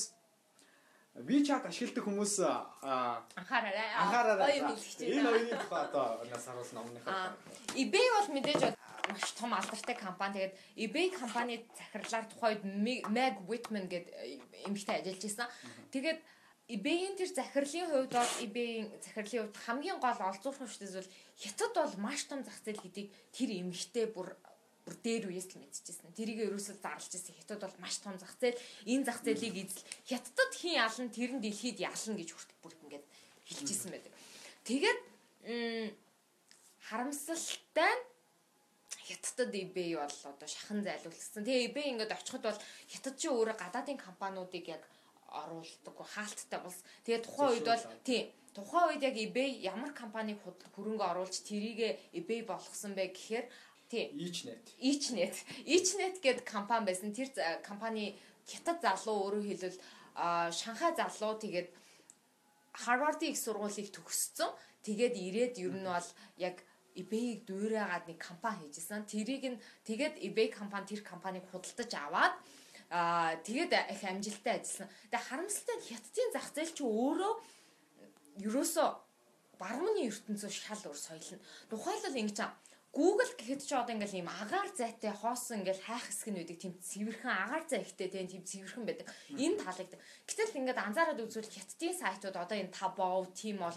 [1.12, 3.88] WeChat ашигладаг хүмүүс аа Анхаараарай.
[4.01, 4.64] анхаараарай.
[4.64, 7.37] Энэ хоёрын тухай одоо нас харуулсан Аа, номныхаа.
[7.77, 8.62] eBay бол мэдээж
[9.12, 10.33] маш том алдартай компани.
[10.40, 14.09] Тэгээд eBay компани захирлаар тухайд Meg Whitman гэдэг
[14.72, 15.48] эмэгтэй ажиллаж исэн.
[15.92, 16.18] Тэгээд
[16.72, 21.94] eBay-ийн тэр захирлын хувьд бол eBay-ийн захирлын хувьд хамгийн гол олзуурах хүчтэйс бол хятад бол
[22.09, 24.33] маш том зах зээл гэдгийг тэр эмэгтэй бүр
[24.83, 26.11] бүр дээр үеэс л мэдчихсэн.
[26.18, 27.38] Тэрийг ерөөсөө зарлж ирсэн.
[27.38, 28.59] Хятад бол маш том зах зээл.
[28.87, 33.05] Энэ зах зээлийг эзэл хятадд хин ялна, тэр нь дэлхийд ялна гэж хүртэл бүр ингээд
[33.47, 34.12] хэлчихсэн байдаг.
[34.66, 34.99] Тэгээд
[36.87, 38.05] харамсалтай нь
[39.07, 41.47] хятадд eBay бол одоо шахан зайлуулсан.
[41.47, 44.83] Тэгээ eBay ингээд очиход бол хятад чи өөрөө гадаадын компаниудыг яг
[45.31, 46.83] оруулдаг хаалттай улс.
[47.07, 48.07] Тэгээ тухайн үед бол Зөвшөөрлөө.
[48.07, 48.20] тий
[48.53, 50.39] тухайн үед яг eBay ямар компаниг
[50.76, 53.47] хөрөнгө оруулж тэрийг eBay болгосон бэ гэхээр
[53.93, 54.64] Ичнет.
[54.78, 55.36] Ичнет.
[55.66, 57.12] Ичнет гэдэг компани байсан.
[57.12, 58.16] Тэр за- компани
[58.49, 59.78] хятад залуу өөрөөр хэлбэл
[60.53, 61.68] Шанхай залуу тэгээд
[62.72, 64.49] Харвардын их сургуулийг төгссөн.
[64.82, 66.09] Тэгээд ирээд ер нь бол
[66.40, 66.57] яг
[66.97, 69.05] eBay-г дуурайгаад нэг компани хийжсэн.
[69.05, 72.34] Тэрийг нь тэгээд eBay компани тэр компанийг худалдаж аваад
[72.88, 74.88] аа тэгээд их амжилттай ажилласан.
[75.12, 77.32] Тэгээ харамсалтай нь хятадын зах зээл чи өөрөө
[78.40, 78.84] ерөөсө
[79.61, 81.45] баруун ертөнцөөс шал өөр соёл нь.
[81.68, 82.38] Тухайлбал ингэж
[82.93, 86.76] Google гэхэд ч одоо ингээл ийм агаар зайтай хоосон ингээл хайх хэсэг нь үүдэг тийм
[86.76, 89.09] цэвэрхэн агаар зай ихтэй тийм цэвэрхэн байдаг.
[89.32, 90.01] Энэ таалагддаг.
[90.28, 93.72] Гэтэл ингээд анзаараад үзвэл хятадын сайтууд одоо энэ Taobao тийм бол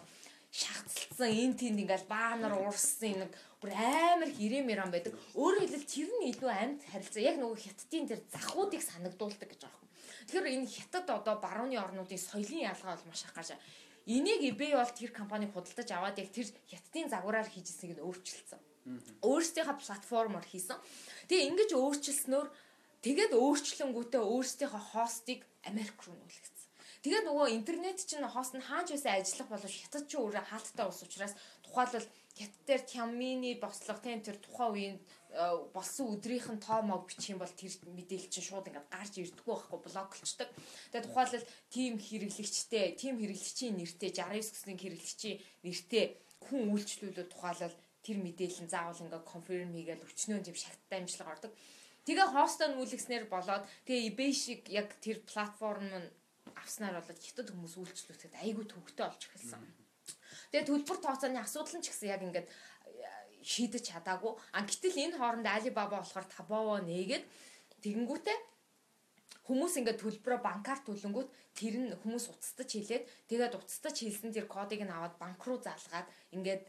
[0.51, 3.31] шахацлсан энэ тэнд ингээл баанар уурсан нэг
[3.63, 5.15] бүр амар хэрэмэрэн байдаг.
[5.31, 7.23] Өөрөөр хэлбэл тэр нь илүү амьд харилцаа.
[7.23, 9.91] Яг нөгөө хятадын тэр захуудыг санагдуулдаг гэж байгаа юм.
[10.27, 13.55] Тэгэхээр энэ хятад одоо барууны орнуудын соёлын ялгаа бол маш их гарч
[14.05, 18.59] Энийг eBay бол тэр компаниг худалдаж аваад яг тэр хятадын загвараар хийжсэнийг нь өөрчилсөн
[19.25, 20.77] өөрсдийнхөө платформоор хийсэн.
[21.29, 22.47] Тэгээ ингэж өөрчилснөөр
[23.05, 26.55] тэгээд өөрчлөнгүүтээ өөрсдийнхөө хостыг Америк руу нүүлгэсэн.
[27.05, 31.05] Тэгээ нөгөө интернет чинь хост нь хаач байсан ажиллах боловч хятад ч өөрөө хаалттай ус
[31.05, 37.05] учраас тухайлбал хятад дээр Тяммины бослого тийм тэр тухайн үеийн э, болсон өдрийнх нь тоомог
[37.05, 40.49] бичих юм бол тэр мэдээлэл чинь шууд ингээд гарч ирдэггүй байхгүй блоклчдаг.
[40.89, 46.05] Тэгээ тухайлбал тим хэрэглэгчтэй, тим хэрэглэгчийн нэртэй 69 гэсний хэрэглэгчийн нэртэй
[46.41, 51.51] хүн үйлчлүүлээд тухайлбал тэр мэдээлэл нь заавал ингээ конфирм хийгээл өчнөө тийм шагттай амжилт ордог.
[52.05, 56.09] Тэгээ хостоо нүүлгснээр болоод тэгээ eBay шиг яг тэр платформ нь
[56.53, 59.61] авснаар болоод хятад хүмүүс үйлчлүүлэхэд айгүй төвөгтэй болж эхэлсэн.
[60.53, 62.53] Тэгээ төлбөр тооцооны асуудал нь ч гэсэн яг ингээд э,
[63.41, 64.37] шийдэж чадаагүй.
[64.53, 67.25] А гэтэл энэ хооронд Alibaba болохоор Taobao нээгээд
[67.81, 68.37] тэгэнгүүтээ
[69.49, 74.81] хүмүүс ингээд төлбөрөө банкар төлөнгүүт тэр нь хүмүүс уцтаж хийлээд тэгээд уцтаж хийлсэн тэр кодыг
[74.81, 76.61] нь аваад банк руу залгаад ингээд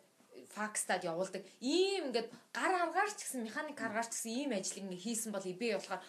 [0.52, 1.42] факстад явуулдаг.
[1.60, 6.02] Ийм ингээд гар аргаарч гэсэн механик аргаарч гэсэн ийм ажлыг ингээ хийсэн бол eBay болохоор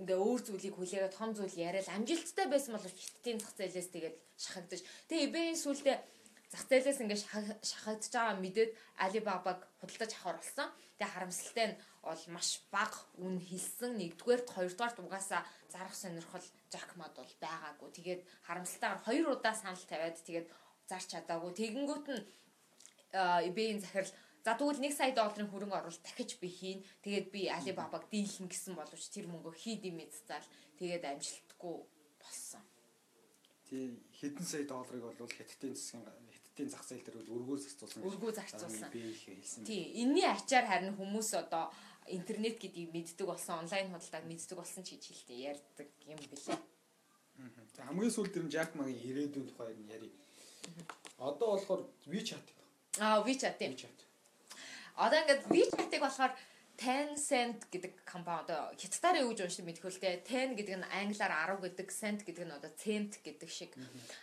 [0.00, 4.80] ингээ өөр зүйлийг хүлээгээд том зүйл яриад амжилттай байсан бол хиттийн зах зээлээс тэгээд шахагдаж.
[5.08, 5.96] Тэгээ eBay-ийн сүлдээ
[6.52, 7.20] зах зээлээс ингээ
[7.70, 8.70] шахагдж байгаа мэдээд
[9.04, 10.68] Alibaba-г худалдаж авахар болсон.
[10.96, 13.92] Тэгээ харамсалтай нь бол маш бага үн хэлсэн.
[13.98, 17.90] Нэгдүгээрт хоёрдугаарт угаасаа зарах сонирхол Jackmad бол байгаагүй.
[17.98, 20.46] Тэгээд харамсалтайгаар хоёр удаа санал тавиад тэгээд
[20.88, 21.52] зарч чадаагүй.
[21.52, 22.22] Тэгэнгүүт нь
[23.12, 24.10] eBay-ийн захирал
[24.46, 26.78] За тэгвэл 1 сая долларын хөрөнгө оруулалт дахиж би хийн.
[27.02, 30.46] Тэгээд би Alibaba-г дийлнэ гэсэн боловч тэр мөнгө хийд юм эцэцэл
[30.78, 31.76] тэгээд амжилтгүй
[32.22, 32.62] болсон.
[33.66, 38.06] Тий хэдэн сая долларыг бол хятадын засгийн хятадын зах зээл дээр өргөө зарцуулсан.
[38.06, 38.90] Өргөө зарцуулсан.
[38.94, 39.66] Би хэлсэн.
[39.66, 41.74] Тий энэний ачаар харин хүмүүс одоо
[42.06, 46.62] интернет гэдгийг мэддэг болсон, онлайн худалдааг мэддэг болсон ч гэж хэлдэг ярьдаг юм билээ.
[47.74, 50.14] За хамгийн сүүлд тэр Jack Ma-гийн ирээдүйн тухай ярив.
[51.18, 52.55] Одоо болохоор WeChat
[53.00, 53.76] Аа WeChat тийм.
[54.96, 56.32] Одоо ингээд WeChat-ыг болохоор
[56.76, 60.28] Tencent гэдэг компани одоо хятадаар юу гэж уншиж мэдэх үлдээ.
[60.28, 63.72] Ten гэдэг нь англиар 10 гэдэг, cent гэдэг нь одоо cent гэдэг шиг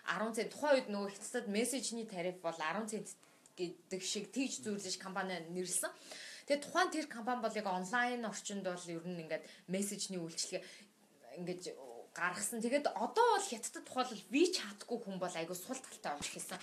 [0.05, 0.53] 10 цент.
[0.53, 3.09] Тухайн үед нөгөө хятадд мессежний тариф бол 10 цент
[3.57, 5.89] гэдэг шиг тэгж зүйрлэж компани нэрлсэн.
[6.45, 10.61] Тэгээ тухайн тэр компани бол яг онлайн орчинд бол ер нь ингээд мессежний үйлчлэгээ
[11.41, 11.74] ингээд
[12.14, 12.61] гаргасан.
[12.61, 16.59] Тэгээд одоо бол хятадд тухайлбал WeChat-гүй хүн бол айгүй сул талтай болж хэлсэн.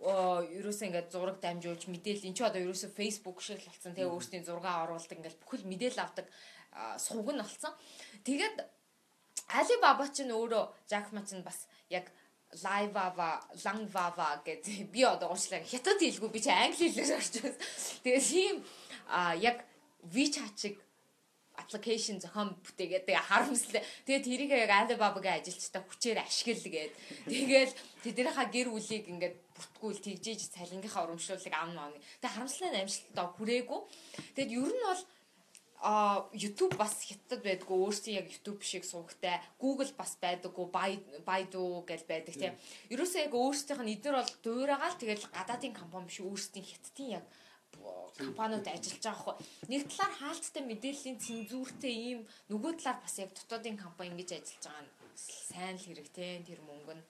[0.00, 3.92] Оо, ерөөсөө ингээд зураг дамжуулж мэдээлэл эн чи одоо ерөөсөө Facebook шиг л болсон.
[3.92, 6.26] Тэгээ өөрсдийн зураг оруулдаг ингээд бүхэл мэдээлэл авдаг
[6.96, 7.72] сувг нь болсон.
[8.24, 8.56] Тэгээд
[9.48, 12.08] Alibaba ч өөрөө Jack Ma ч бас яг
[12.48, 17.56] Live-ава, Langvava гэдэг би одоо уучлаа хятад хэлгүй би чи англи хэлээр орчихсон.
[18.04, 18.56] Тэгээд тийм
[19.36, 19.68] яг
[20.08, 20.80] WeChat шиг
[21.58, 23.82] аппликейшн зохион бүтээгээд тэгээ харамслаа.
[24.06, 26.92] Тэгээ тэрийг яг Alibaba-гийн ажилчтай хүчээр ашиглгээд
[27.26, 27.72] тэгээл
[28.06, 32.02] тэднийхээ гэр бүлийг ингээд бүртгүүл тэгжээж цалингийнхаа урамшууллыг авна авна.
[32.22, 33.80] Тэгээ харамслаа амжилттай хүрээгүй.
[34.38, 35.02] Тэгэд ер нь бол
[35.80, 40.66] а YouTube бас хятад байдгүй өөрсдийн яг YouTube шиг сувгтай Google бас байдаггүй
[41.22, 42.54] Baidu гэж байдаг тийм.
[42.90, 47.24] Ерөөсөө яг өөрсдийнх нь эдгээр бол дуурайгаал тэгэл гадаадын компани биш өөрсдийн хятадын яг
[48.18, 49.36] компаниуд ажиллаж байгаа хгүй.
[49.72, 52.20] Нэг талаар хаалттай мэдээллийн цензуртэй ийм
[52.50, 54.92] нөгөө талаар бас яг дотоодын компани ингэж ажиллаж байгаа нь
[55.48, 57.04] сайн л хэрэгтэй тэр мөнгө нь.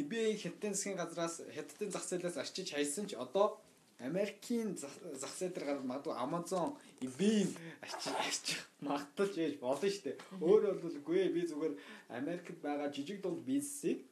[0.00, 3.62] eBay хятадын засгийн газраас хятадын зах зээлээс арчиж хайсан ч одоо
[4.02, 6.68] Америкийн зах зээл дээр гараад магадгүй Amazon
[7.06, 7.50] eBay-ийн
[7.84, 10.16] арчиж арчих магталж яж болно шүү дээ.
[10.42, 11.74] Өөр бол үгүй би зүгээр
[12.18, 14.02] Америкт байгаа жижиг дунд бизнесийг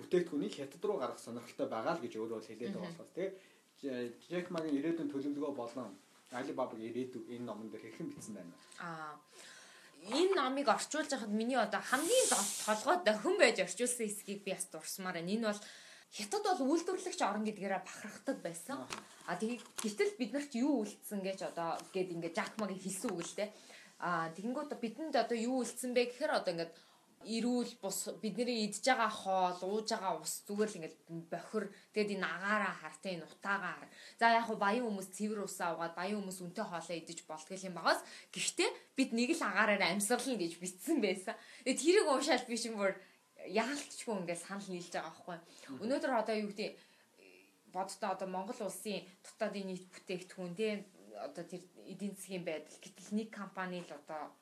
[0.00, 3.32] бүтээгдэхүүнийг хятад руу гаргах сонирхолтой байгаа л гэж өөрөө хэлээд байгаа болохоор тийм
[3.78, 5.94] Джек Магийн ирээдүйн төлөвлөгөө болон
[6.34, 8.52] Alibaba-гийн ирээдүй энэ номон дээр хэрхэн бичсэн байна?
[8.82, 9.14] Аа
[10.06, 12.28] энэ номыг орчуулж байхад миний одоо хамгийн
[12.66, 15.30] толгой дохин байж орчуулсан хэсгийг би бас дурсмаар байна.
[15.30, 15.62] Энэ бол
[16.08, 18.80] Хятад бол үйлдвэрлэгч орн гэдгээрээ бахархдаг байсан.
[19.28, 23.36] А тэгээ гэтэл бид нарт юу үлдсэн гэж одоо гээд ингээд Жакмагийн хэлсэн үг л
[23.36, 23.52] дээ.
[24.00, 26.72] А тэгэнгүүт бидэнд одоо юу үлдсэн бэ гэхээр одоо ингээд
[27.26, 30.96] эрүүл бус бидний идж байгаа хоол, ууж байгаа ус зүгээр л ингээд
[31.32, 33.90] бохир тэгээд энэ агаараа хартай энэ утаагаа хар.
[34.20, 37.74] За яг хуу баян хүмүүс цэвэр усаа угаад баян хүмүүс үнтэй хоолоо идэж болтгол юм
[37.74, 38.00] багаас
[38.30, 41.34] гэхдээ бид нэг л агаараар амьсгална гэж бичсэн байсан.
[41.66, 42.94] Тэгээд тэрийг уушаал би чинь бүр
[43.46, 45.38] яалтчгүй ингээд санал нийлж байгаа байхгүй.
[45.82, 46.70] Өнөөдөр одоо юу гэдэг
[47.72, 50.86] бодтой одоо Монгол улсын дотоодын нийт бүтээгдэхүүн тийм
[51.26, 54.32] одоо тэр эдийн засгийн байдал гэтэл нэг компани л одоо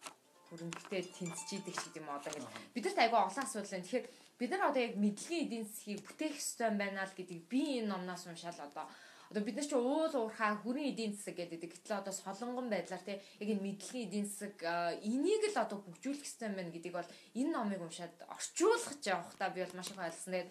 [0.48, 3.86] хөрөнгөтэй тэнцэж идэг ч гэдэм одоо ингэ бидэрт айгүй олон асуудал байна.
[3.86, 4.06] Тэгэхээр
[4.38, 8.24] бид нар одоо яг мэдлэгийн эдийн засгийг бүтээх ёстой байна л гэдгийг би энэ номноос
[8.26, 8.86] уншаал одоо
[9.30, 11.66] одоо бид нар чи уул уурхаа хүрэн эдийн засаг гэдэг.
[11.66, 14.54] Гэтэл одоо солонгон байдлаар те яг энэ мэдлэгийн эдийн засаг
[15.02, 19.66] энийг л одоо хөгжүүлэх ёстой байна гэдгийг бол энэ номыг уншаад орчуулах явах та би
[19.66, 20.30] бол маш их ойлгосон.
[20.30, 20.50] Тэгээд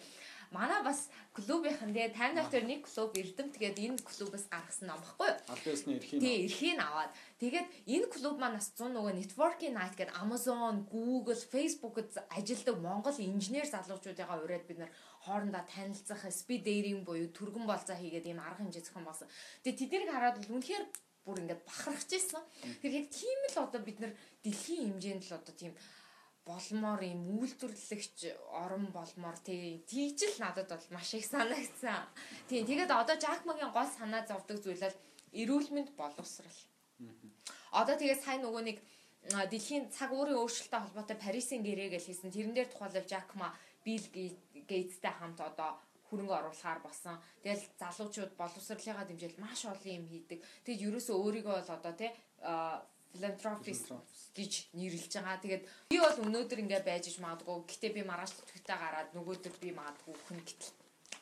[0.51, 5.29] манай бас клубийнхан тэгээ тайм доктор нэг клуб эрдэм тэгээд энэ клубээс гаргасан ном баггүй
[5.31, 5.39] юу?
[5.49, 6.21] Аль биесний эрхийн.
[6.21, 7.11] Тий, эрхийн аваад.
[7.41, 13.17] Тэгээд энэ клуб маань бас 100 нөгөө networking night гэдэг Amazon, Google, Facebook-д ажилладаг Монгол
[13.17, 14.91] инженер залуучуудыгаа ураад бид нар
[15.25, 19.27] хоорондоо танилцах, speed dating буюу түргэн болцоо хийгээд ийм арга хэмжээ зохион болсон.
[19.63, 20.85] Тэгээд тэднийг хараад бол үнэхээр
[21.25, 22.43] бүр ингээд бахархаж ирсэн.
[22.81, 24.13] Тэр яг тийм л одоо бид нар
[24.45, 25.73] дэлхийн хэмжээнд л одоо тийм
[26.45, 28.17] болмоор юм үйлдвэрлэгч
[28.53, 32.05] орон болмоор тий тийж л надад бол маш их санагдсан.
[32.47, 34.97] Тий тэгээд одоо Жакмагийн гол санаа зовдөг зүйл бол
[35.33, 36.59] эрүүл мэнд боловсрал.
[37.73, 38.77] Одоо тэгээд сайн нөгөө нэг
[39.25, 42.29] дэлхийн цаг уурын өөрчлөлттэй холбоотой Парисын гэрээ гэж хийсэн.
[42.29, 43.49] Тэрэн дээр тухайлбал Жакма
[43.81, 44.05] Билл
[44.69, 47.17] Гейтстэй хамт одоо хөрөнгө оруулахаар болсон.
[47.41, 50.39] Тэгэл залуучууд боловсролынхаа дэмжээл маш олон юм хийдэг.
[50.61, 52.13] Тэгэд ерөөсөө өөрийгөө бол одоо тий
[53.15, 53.95] philanthropist
[54.35, 55.39] гэж нэрлэж байгаа.
[55.39, 57.63] Тэгээд би бол өнөөдөр ингээ байж иж магадгүй.
[57.71, 60.75] Гэтэ би маргааш төвтэй гараад нөгөөдөр би магадгүй хүн гэтэл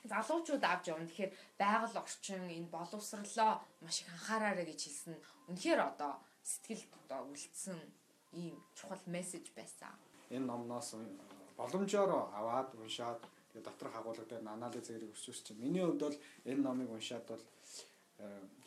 [0.09, 1.07] залуучууд авч явна.
[1.07, 1.31] Тэгэхээр
[1.61, 5.15] байгаль орчин энэ боловсрлоо маш их анхаараарай гэж хэлсэн.
[5.47, 7.79] Үнэхээр одоо сэтгэл одоо үлдсэн
[8.33, 9.93] ийм чухал мессеж байсан.
[10.33, 10.97] Энэ номноос
[11.57, 13.21] боломжоор аваад уншаад
[13.53, 15.61] тэгээ доторх агуулга дээр анализ зэрэг өсөж чинь.
[15.61, 16.17] Миний хувьд бол
[16.49, 17.43] энэ номыг уншаад бол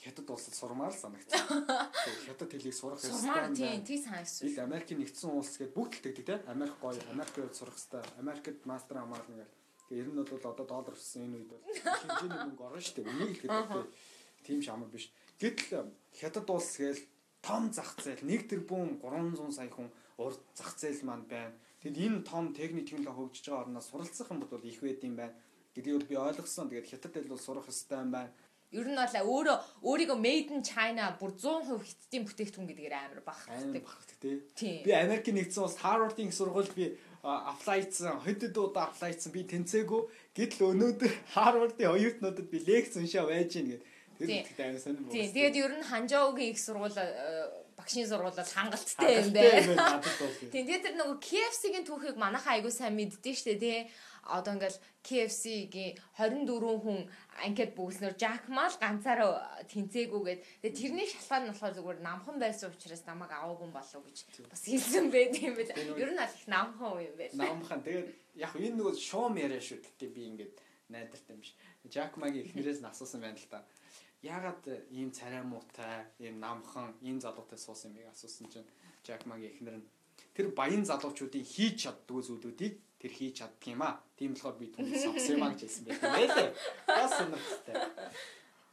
[0.07, 1.67] хятад улсад сурмаар л санагдсан.
[2.27, 3.55] Хятад хэлийг сурах ёстой.
[3.57, 4.49] Тийм, тийм санагдсан.
[4.49, 6.41] Ил Америкийн нэгдсэн улс гэдээ бүгд л тэгдэг тийм.
[6.47, 8.03] Америк гоё, Америкт сурах ёстой.
[8.21, 9.55] Америкт мастер хамгаална гэл.
[9.89, 13.11] Тэгээ ер нь бол одоо доллар өссөн энэ үед бол хэмжээний мөнгө орно шүү дээ.
[13.11, 13.91] Үнийг л хэлээд
[14.47, 15.11] тийм шамар биш.
[15.43, 17.03] Гэтэл хятад улс гээл
[17.43, 21.55] том зах зээл 1 тэрбум 300 сая хүн урд зах зээл маань байна.
[21.83, 25.35] Тэгэд энэ том техник технологи хөгжиж байгаа орноос суралцах юм бол их байд юм байна.
[25.75, 26.67] Гэдгийг би ойлгосон.
[26.67, 28.33] Тэгээд хятад хэл бол сурах ёстой юм байна
[28.75, 29.57] Ер нь бол өөрөө
[29.87, 33.83] өөрийгөө made in China бүр 100% хятадын бүтээгдэхүүн гэдгээр амар бахархдаг.
[33.87, 34.19] Бахархдаг
[34.59, 34.83] тий.
[34.83, 40.03] Би Америкийн нэгдсэн улс Harvard-ийн сургууль би аплайцсан, хэд удаа аплайцсан би тэнцээгүй.
[40.35, 43.95] Гэтэл өнөөдөр Harvard-ийн оюутнуудад би лекц уншаа байж гин гэдэг.
[44.19, 45.12] Тэр ихтэй амар сонирхол.
[45.14, 45.31] Тий.
[45.31, 46.97] Тэгээд ер нь Ханжоугийн их сургууль
[47.77, 50.01] багшийн сургуулиуд хангалттай юм байна.
[50.55, 53.87] Тэгээд тэр нөгөө KFC-гийн түүхийг манайхаа айгуу сайн мэддэг штэ тий
[54.27, 57.01] одоо ингээл KFC-гийн 24 хүн
[57.47, 62.74] анкет бүгснээр Jack Ma л ганцаараа тэнцээгүйгээд тэгээ тэрний шалтгаан нь болохоор зүгээр намхан байсан
[62.74, 64.16] учраас намайг аваагүй болов гэж
[64.51, 65.74] бас хэлсэн байт юм байна.
[66.03, 67.35] Ер нь аль их намхан юм байна.
[67.39, 68.09] Намхан тэгээд
[68.43, 70.55] яг энэ нөгөө шуум яриа шүү дээ би ингээд
[70.91, 71.55] найдартай юм биш.
[71.87, 73.62] Jack Ma-гийн эхнэрээс нь асуусан байна л да.
[74.22, 78.68] Яагаад ийм царай муутай, ийм намхан, ийм залуутай суусан юмыг асуусан чинь
[79.07, 79.87] Jack Ma-гийн эхнэр нь
[80.35, 84.01] тэр баян залуучуудын хийж чаддгүй зүйлүүдийг тэр хийж чаддаг юм аа.
[84.17, 86.01] Тийм болохоор би түүнийг сонгосон юм аа гэж хэлсэн байх.
[86.01, 86.51] Нээлээ.
[86.89, 87.75] Бас сонирхолтой.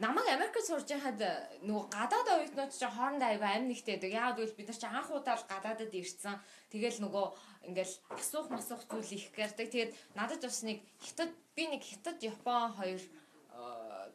[0.01, 1.21] Намайг Америкт сурж байхад
[1.61, 4.11] нөгөө гадаад оюутнууд ч хоорондоо айгүй амин нэгтэй байдаг.
[4.17, 6.41] Яагаад гэвэл бид нар ч анх удаа л гадаадад ирсэн.
[6.73, 7.25] Тэгэл нөгөө
[7.69, 9.69] ингээл асуух масуух зүйл их гэрдэг.
[9.69, 13.01] Тэгээд надад бас нэг хятад би нэг хятад Япон хоёр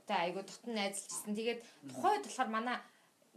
[0.08, 1.36] та айгүй дотн найзалжсэн.
[1.38, 1.60] Тэгээд
[1.94, 2.76] тухайд болохоор манай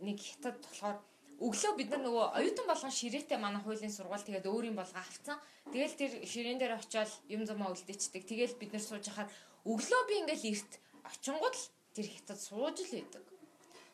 [0.02, 0.98] нэг хятад болохоор
[1.42, 5.42] өглөө бид нар нөгөө оюутан болгон ширээтэй манай хуулийн сургууль тэгээд өөрийн болго авцсан.
[5.74, 8.30] Тэгэл тэр ширээн дээр очиод юм зумаа үлдээчдэг.
[8.30, 9.30] Тэгэл бид нар сууж хахаар
[9.66, 10.72] өглөө би ингээл эрт
[11.02, 11.66] очингууд л
[11.98, 13.26] тэр хятад сууж л байдаг.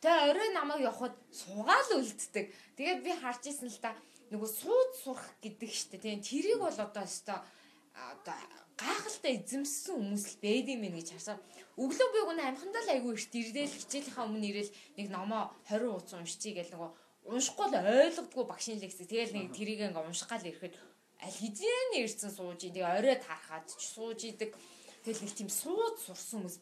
[0.03, 2.51] Тэгээ орой намайг явхад суугаал үлддэг.
[2.75, 3.95] Тэгээд би харж исэн л та
[4.27, 7.39] нөгөө сууд сурах гэдэг штэ тийм тэрийг бол одоо өстой
[7.95, 8.35] одоо
[8.75, 11.39] гайхалтай эзэмссэн хүмүүс л байд юм гэж харсан.
[11.79, 16.13] Өглөө би гүн амхандаа л айгүй эрт ирээл хичээлийнхаа өмнө ирээл нэг номоо 20 хуудас
[16.13, 16.91] уншчихъя гэл нөгөө
[17.27, 19.07] уншихгүй л ойлгодгүй багшийн лекцээ.
[19.07, 20.75] Тэгэл нэг тэрийг ингээ унших гал ирэхэд
[21.21, 22.59] аль хэзээ нэрсэн сууж.
[22.63, 24.55] Тэгээ орой тарахад ч сууж идэг.
[25.03, 26.57] Тэгэл нэг тийм сууд сурсан хүмүүс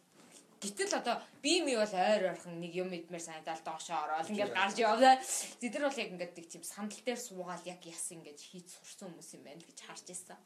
[0.65, 4.77] Гэтэл одоо би ми бол ойр ойрхон нэг юм идмээр санагдал доошоо ороод ингээд гарч
[4.81, 5.19] яваа.
[5.61, 9.43] Зэдэр бол яг ингээд тийм сандал дээр суугаад яг яс ингээд хийж сурсан хүмүүс юм
[9.45, 10.39] байна гэж харж ирсэн.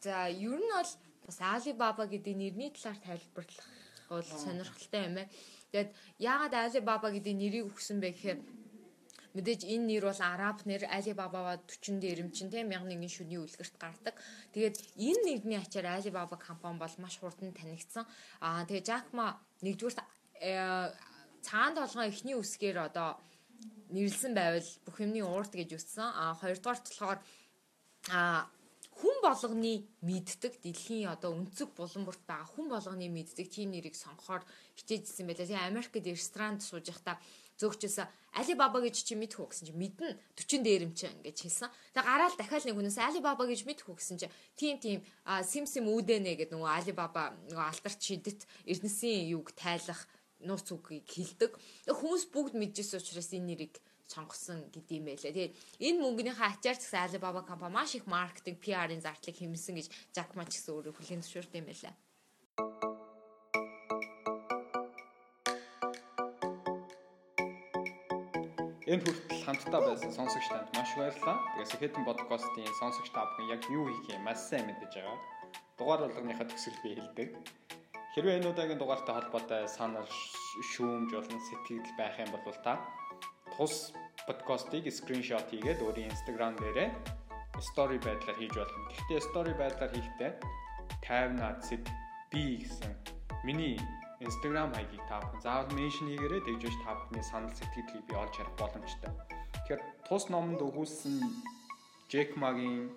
[0.00, 0.90] За ер нь бол
[1.28, 3.68] бас Alibaba гэдэг нэрний талаар тайлбарлах
[4.08, 5.30] бол сонирхолтой юм байна.
[5.70, 8.38] Тэгээд яагаад Alibaba гэдэг нэрийг өгсөн бэ гэхээр
[9.34, 14.14] Мэдээж энэ нэр бол араб нэр Alibaba 40 дээрэмчин те 1001 шүний үлгэрт гардаг.
[14.50, 18.04] Тэгээд энэ нэгний ачаар Alibaba компани бол маш хурдан танигдсан.
[18.42, 19.94] Аа тэгээд Jack Ma нэгдүгээр
[21.46, 23.22] цагаан толгойн эхний үсгээр одоо
[23.94, 26.10] нэрлсэн байвал бүх юмны уурт гэж үссэн.
[26.10, 27.18] А хоёрдугаарт болохоор
[28.10, 28.50] а
[29.00, 34.44] хүн болгоны мэддэг дэлхийн одоо өнцөг булан бүрт байгаа хүн болгоны мэддэг тийм нэрийг сонгохоор
[34.76, 35.48] хичээжсэн байлаа.
[35.48, 36.86] Тэгээ Америкт ресторанд сууж
[37.60, 41.68] байхдаа зөөгчөөсө Алибаба гэж чи мэдэх үү гэсэн чи мэднэ 40 дээрэмч ингэж хэлсэн.
[41.92, 44.98] Тэгээ гараал дахиад нэг хүнээс Алибаба гэж мэдэх үү гэсэн чи тийм тийм
[45.44, 50.06] сим сим үүдэнэ гэдэг нөгөө Алибаба нөгөө алдарт шидэт эрдэнэсийн юг тайлах
[50.40, 51.52] нууц үгийг хэлдэг.
[51.90, 53.74] Хүмүүс бүгд мэдчихсэн учраас энэ нэрийг
[54.06, 55.34] сонгосон гэдэг юм байлаа.
[55.34, 55.54] Тэгээд
[55.84, 60.32] энэ мөнгөнийхөө ачаар ч гэсэн Alibaba компани маш их маркетинг, PR-ын зардлыг хэмнэсэн гэж Jack
[60.38, 61.94] Ma ч гэсэн өөрөө хүлээн зөвшөөрд юм байлаа.
[68.90, 71.38] Энэ хүртэл хамтдаа байсан сонсогч танд маш баярлалаа.
[71.54, 75.18] Тэгээс Хэдэн подкастын сонсогч та бүхэн яг юу хийх юм маш сайн мэдэж байгаа.
[75.78, 77.28] Дугаар болгоныхаа төсөл би хэлдэг.
[78.18, 80.10] Хэрвээ энэ удаагийн дугаартай холбоотой санал
[80.74, 82.82] шүүмж болон сэтгэл байх юм бол та
[83.54, 83.94] тус
[84.26, 86.90] подкастыг скриншот хийгээд өөрийн Instagram дээрээ
[87.62, 88.90] story байдлаар хийж болно.
[88.90, 90.30] Гэхдээ story байдлаар хийхдээ
[91.06, 91.84] 50 цэд
[92.34, 92.90] би гэсэн
[93.46, 93.78] миний
[94.20, 98.34] Instagram хаягийг та бүхэн заавал меншн хийгээрэй тэгж биш та бүхний санал сэтгэлийг би олж
[98.36, 99.12] харах боломжтой.
[99.64, 101.16] Тэгэхээр тус номонд өгүүлсэн
[102.12, 102.92] Jack Ma-гийн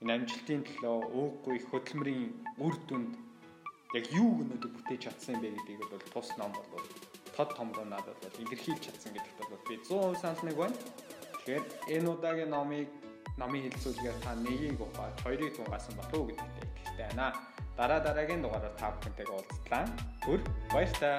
[0.00, 2.32] энэ амжилтын төлөө ууггүй хөдөлмөрийн
[2.64, 3.12] үр дүнд
[3.92, 6.88] яг юу өнөдө бүтээж чадсан бэ гэдгийг бол тус ном бол
[7.36, 10.76] тод том руу надад бол илэрхийлж чадсан гэдэгт бол би 100% санал нэг байна.
[11.44, 12.88] Тэгэхээр энэ удаагийн номыг
[13.36, 17.36] номын хэлцүүлгээр та нэгийг ухаад хоёрыг тунгасан болов уу гэдэгт итгэлтэй байна.
[17.76, 19.84] Дараа дараагийн дугаараар та бүхэнтэйгээ уулзлаа.
[20.22, 21.18] Түр баярлалаа.